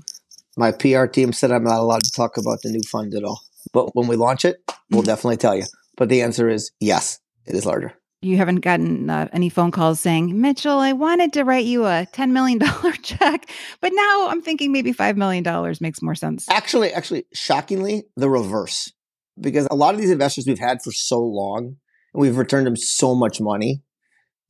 My 0.56 0.70
PR 0.70 1.06
team 1.06 1.32
said 1.32 1.50
I'm 1.50 1.64
not 1.64 1.78
allowed 1.78 2.04
to 2.04 2.10
talk 2.10 2.36
about 2.36 2.60
the 2.62 2.70
new 2.70 2.82
fund 2.82 3.14
at 3.14 3.24
all. 3.24 3.40
But 3.72 3.94
when 3.94 4.06
we 4.06 4.16
launch 4.16 4.44
it, 4.44 4.56
we'll 4.90 5.02
mm-hmm. 5.02 5.06
definitely 5.06 5.36
tell 5.38 5.56
you. 5.56 5.64
But 5.96 6.08
the 6.08 6.22
answer 6.22 6.48
is 6.48 6.72
yes, 6.80 7.20
it 7.46 7.54
is 7.54 7.66
larger. 7.66 7.94
You 8.24 8.36
haven't 8.36 8.60
gotten 8.60 9.10
uh, 9.10 9.28
any 9.32 9.48
phone 9.48 9.72
calls 9.72 9.98
saying, 9.98 10.40
Mitchell, 10.40 10.78
I 10.78 10.92
wanted 10.92 11.32
to 11.32 11.42
write 11.42 11.64
you 11.64 11.86
a 11.86 12.06
$10 12.12 12.30
million 12.30 12.60
check, 13.02 13.50
but 13.80 13.90
now 13.92 14.28
I'm 14.28 14.40
thinking 14.40 14.70
maybe 14.70 14.92
$5 14.92 15.16
million 15.16 15.44
makes 15.80 16.00
more 16.00 16.14
sense. 16.14 16.48
Actually, 16.48 16.92
actually, 16.92 17.24
shockingly, 17.34 18.04
the 18.16 18.30
reverse 18.30 18.92
because 19.40 19.66
a 19.70 19.76
lot 19.76 19.94
of 19.94 20.00
these 20.00 20.10
investors 20.10 20.46
we've 20.46 20.58
had 20.58 20.82
for 20.82 20.92
so 20.92 21.20
long 21.20 21.76
and 22.14 22.20
we've 22.20 22.36
returned 22.36 22.66
them 22.66 22.76
so 22.76 23.14
much 23.14 23.40
money. 23.40 23.82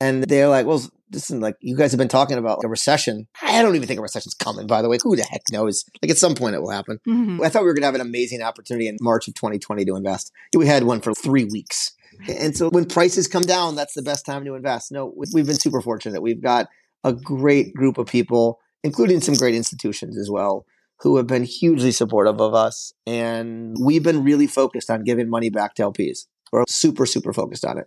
And 0.01 0.25
they're 0.25 0.49
like, 0.49 0.67
well, 0.67 0.83
listen, 1.13 1.41
like 1.41 1.55
you 1.61 1.77
guys 1.77 1.93
have 1.93 1.99
been 1.99 2.09
talking 2.09 2.39
about 2.39 2.59
a 2.65 2.69
recession. 2.69 3.29
I 3.41 3.63
don't 3.63 3.77
even 3.77 3.87
think 3.87 4.01
a 4.01 4.03
recession's 4.03 4.35
coming, 4.35 4.67
by 4.67 4.83
the 4.83 4.89
way. 4.89 4.99
Who 5.03 5.15
the 5.15 5.23
heck 5.23 5.43
knows? 5.53 5.85
Like 6.03 6.11
at 6.11 6.19
some 6.19 6.35
point 6.35 6.57
it 6.57 6.63
will 6.63 6.71
happen. 6.71 6.99
Mm-hmm. 7.07 7.43
I 7.43 7.49
thought 7.49 7.63
we 7.63 7.69
were 7.69 7.75
going 7.75 7.83
to 7.83 7.87
have 7.87 7.95
an 7.95 8.01
amazing 8.01 8.43
opportunity 8.43 8.89
in 8.89 8.97
March 9.01 9.29
of 9.29 9.35
2020 9.35 9.85
to 9.85 9.97
invest. 9.97 10.33
We 10.57 10.67
had 10.67 10.85
one 10.85 11.01
for 11.01 11.15
three 11.15 11.45
weeks. 11.45 11.93
And 12.29 12.57
so 12.57 12.69
when 12.71 12.85
prices 12.85 13.27
come 13.27 13.45
down, 13.45 13.75
that's 13.75 13.95
the 13.95 14.03
best 14.03 14.27
time 14.27 14.45
to 14.45 14.55
invest. 14.55 14.93
No, 14.93 15.15
we've 15.17 15.47
been 15.47 15.59
super 15.59 15.81
fortunate. 15.81 16.21
We've 16.21 16.43
got 16.43 16.69
a 17.05 17.13
great 17.13 17.75
group 17.75 17.99
of 17.99 18.07
people, 18.07 18.61
including 18.83 19.21
some 19.21 19.35
great 19.35 19.55
institutions 19.55 20.19
as 20.19 20.31
well, 20.31 20.67
who 21.03 21.17
have 21.17 21.27
been 21.27 21.45
hugely 21.45 21.93
supportive 21.93 22.41
of 22.41 22.55
us. 22.55 22.93
And 23.07 23.77
we've 23.81 24.03
been 24.03 24.23
really 24.23 24.47
focused 24.47 24.91
on 24.91 25.05
giving 25.05 25.29
money 25.29 25.51
back 25.51 25.75
to 25.75 25.83
LPs. 25.83 26.27
We're 26.53 26.65
super, 26.69 27.07
super 27.07 27.33
focused 27.33 27.65
on 27.65 27.79
it. 27.79 27.87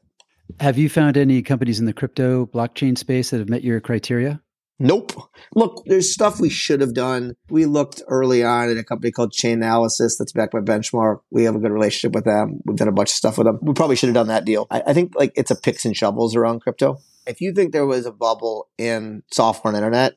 Have 0.60 0.78
you 0.78 0.90
found 0.90 1.18
any 1.18 1.42
companies 1.42 1.80
in 1.80 1.86
the 1.86 1.94
crypto 1.94 2.46
blockchain 2.46 2.98
space 2.98 3.30
that 3.30 3.40
have 3.40 3.50
met 3.50 3.64
your 3.64 3.80
criteria? 3.80 4.42
Nope. 4.78 5.14
Look, 5.56 5.84
there's 5.86 6.14
stuff 6.14 6.40
we 6.42 6.50
should 6.50 6.82
have 6.82 6.94
done. 6.94 7.36
We 7.50 7.66
looked 7.66 8.02
early 8.10 8.44
on 8.44 8.70
at 8.70 8.78
a 8.78 8.84
company 8.84 9.12
called 9.12 9.32
Chainalysis 9.32 10.18
that's 10.20 10.34
backed 10.34 10.52
by 10.52 10.60
Benchmark. 10.60 11.20
We 11.32 11.46
have 11.46 11.56
a 11.56 11.60
good 11.60 11.72
relationship 11.72 12.14
with 12.14 12.26
them. 12.26 12.60
We've 12.66 12.76
done 12.76 12.90
a 12.90 12.92
bunch 12.92 13.12
of 13.12 13.16
stuff 13.16 13.38
with 13.38 13.48
them. 13.48 13.60
We 13.62 13.74
probably 13.74 13.96
should 13.96 14.08
have 14.08 14.16
done 14.16 14.28
that 14.28 14.44
deal. 14.44 14.68
I, 14.70 14.84
I 14.88 14.94
think 14.94 15.14
like 15.16 15.32
it's 15.36 15.52
a 15.52 15.56
picks 15.56 15.86
and 15.86 15.96
shovels 15.96 16.36
around 16.36 16.60
crypto. 16.60 16.98
If 17.26 17.40
you 17.40 17.54
think 17.54 17.72
there 17.72 17.86
was 17.86 18.06
a 18.06 18.12
bubble 18.12 18.68
in 18.78 19.24
software 19.32 19.74
and 19.74 19.78
internet, 19.78 20.16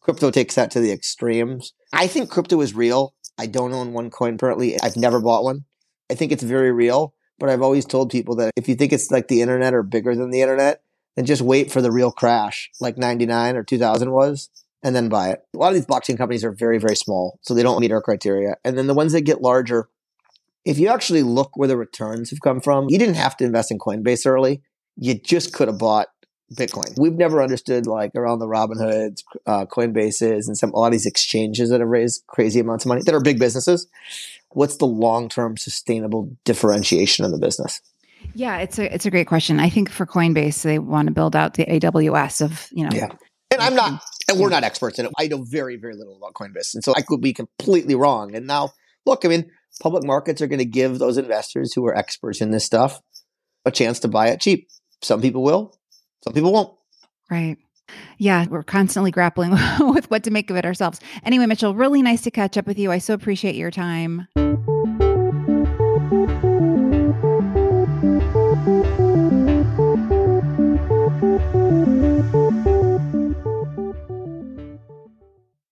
Crypto 0.00 0.30
takes 0.30 0.54
that 0.54 0.70
to 0.72 0.80
the 0.80 0.92
extremes. 0.92 1.72
I 1.92 2.06
think 2.06 2.30
crypto 2.30 2.60
is 2.60 2.74
real. 2.74 3.14
I 3.38 3.46
don't 3.46 3.72
own 3.72 3.92
one 3.92 4.10
coin 4.10 4.38
currently. 4.38 4.80
I've 4.80 4.96
never 4.96 5.20
bought 5.20 5.44
one. 5.44 5.64
I 6.10 6.14
think 6.14 6.32
it's 6.32 6.42
very 6.42 6.72
real, 6.72 7.14
but 7.38 7.48
I've 7.48 7.62
always 7.62 7.84
told 7.84 8.10
people 8.10 8.36
that 8.36 8.52
if 8.56 8.68
you 8.68 8.74
think 8.74 8.92
it's 8.92 9.10
like 9.10 9.28
the 9.28 9.42
internet 9.42 9.74
or 9.74 9.82
bigger 9.82 10.14
than 10.14 10.30
the 10.30 10.42
internet, 10.42 10.82
then 11.16 11.24
just 11.24 11.42
wait 11.42 11.70
for 11.70 11.82
the 11.82 11.90
real 11.90 12.12
crash 12.12 12.70
like 12.80 12.96
99 12.96 13.56
or 13.56 13.64
2000 13.64 14.10
was 14.10 14.50
and 14.82 14.94
then 14.94 15.08
buy 15.08 15.30
it. 15.30 15.40
A 15.54 15.58
lot 15.58 15.68
of 15.68 15.74
these 15.74 15.86
blockchain 15.86 16.16
companies 16.16 16.44
are 16.44 16.52
very, 16.52 16.78
very 16.78 16.96
small, 16.96 17.38
so 17.42 17.54
they 17.54 17.62
don't 17.62 17.80
meet 17.80 17.92
our 17.92 18.00
criteria. 18.00 18.56
And 18.64 18.78
then 18.78 18.86
the 18.86 18.94
ones 18.94 19.12
that 19.12 19.22
get 19.22 19.42
larger, 19.42 19.88
if 20.64 20.78
you 20.78 20.88
actually 20.88 21.22
look 21.22 21.50
where 21.54 21.68
the 21.68 21.76
returns 21.76 22.30
have 22.30 22.40
come 22.40 22.60
from, 22.60 22.86
you 22.88 22.98
didn't 22.98 23.14
have 23.14 23.36
to 23.38 23.44
invest 23.44 23.70
in 23.70 23.78
Coinbase 23.78 24.26
early. 24.26 24.62
You 24.96 25.14
just 25.14 25.52
could 25.52 25.68
have 25.68 25.78
bought 25.78 26.08
Bitcoin. 26.54 26.98
We've 26.98 27.14
never 27.14 27.42
understood 27.42 27.86
like 27.86 28.12
around 28.14 28.40
the 28.40 28.46
Robinhoods, 28.46 29.22
uh, 29.46 29.66
Coinbases, 29.66 30.46
and 30.46 30.58
some 30.58 30.72
a 30.72 30.78
lot 30.78 30.86
of 30.86 30.92
these 30.92 31.06
exchanges 31.06 31.70
that 31.70 31.80
have 31.80 31.88
raised 31.88 32.26
crazy 32.26 32.60
amounts 32.60 32.84
of 32.84 32.88
money 32.88 33.02
that 33.04 33.14
are 33.14 33.20
big 33.20 33.38
businesses. 33.38 33.86
What's 34.50 34.76
the 34.78 34.86
long 34.86 35.28
term 35.28 35.56
sustainable 35.56 36.36
differentiation 36.44 37.24
in 37.24 37.30
the 37.30 37.38
business? 37.38 37.80
Yeah, 38.34 38.58
it's 38.58 38.78
a 38.78 38.92
it's 38.92 39.06
a 39.06 39.10
great 39.10 39.28
question. 39.28 39.60
I 39.60 39.70
think 39.70 39.90
for 39.90 40.06
Coinbase, 40.06 40.62
they 40.62 40.78
want 40.78 41.06
to 41.06 41.14
build 41.14 41.36
out 41.36 41.54
the 41.54 41.66
AWS 41.66 42.42
of 42.42 42.68
you 42.72 42.84
know. 42.84 42.90
Yeah, 42.92 43.08
and 43.50 43.60
I'm 43.60 43.74
not, 43.74 44.02
and 44.28 44.38
we're 44.38 44.48
not 44.48 44.64
experts 44.64 44.98
in 44.98 45.06
it. 45.06 45.12
I 45.18 45.28
know 45.28 45.42
very 45.42 45.76
very 45.76 45.94
little 45.94 46.16
about 46.16 46.34
Coinbase, 46.34 46.74
and 46.74 46.82
so 46.82 46.92
I 46.96 47.02
could 47.02 47.20
be 47.20 47.32
completely 47.32 47.94
wrong. 47.94 48.34
And 48.34 48.46
now, 48.46 48.70
look, 49.06 49.24
I 49.24 49.28
mean, 49.28 49.50
public 49.80 50.04
markets 50.04 50.42
are 50.42 50.48
going 50.48 50.58
to 50.58 50.64
give 50.64 50.98
those 50.98 51.16
investors 51.16 51.72
who 51.74 51.86
are 51.86 51.96
experts 51.96 52.40
in 52.40 52.50
this 52.50 52.64
stuff 52.64 53.00
a 53.64 53.70
chance 53.70 54.00
to 54.00 54.08
buy 54.08 54.28
it 54.28 54.40
cheap. 54.40 54.68
Some 55.02 55.22
people 55.22 55.42
will, 55.42 55.78
some 56.22 56.32
people 56.32 56.52
won't. 56.52 56.76
Right. 57.30 57.56
Yeah, 58.18 58.46
we're 58.48 58.62
constantly 58.62 59.10
grappling 59.10 59.50
with 59.80 60.10
what 60.10 60.22
to 60.24 60.30
make 60.30 60.50
of 60.50 60.56
it 60.56 60.64
ourselves. 60.64 61.00
Anyway, 61.24 61.46
Mitchell, 61.46 61.74
really 61.74 62.02
nice 62.02 62.22
to 62.22 62.30
catch 62.30 62.56
up 62.56 62.66
with 62.66 62.78
you. 62.78 62.92
I 62.92 62.98
so 62.98 63.14
appreciate 63.14 63.54
your 63.56 63.70
time. 63.70 64.28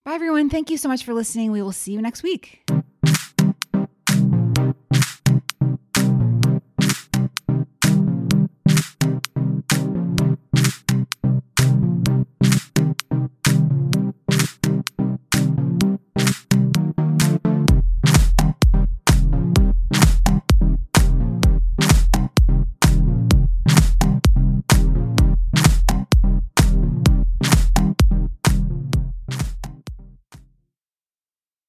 Bye, 0.05 0.15
everyone. 0.15 0.49
Thank 0.51 0.71
you 0.71 0.79
so 0.79 0.89
much 0.89 1.05
for 1.05 1.13
listening. 1.13 1.53
We 1.53 1.63
will 1.63 1.73
see 1.73 1.93
you 1.93 2.01
next 2.01 2.23
week. 2.23 2.63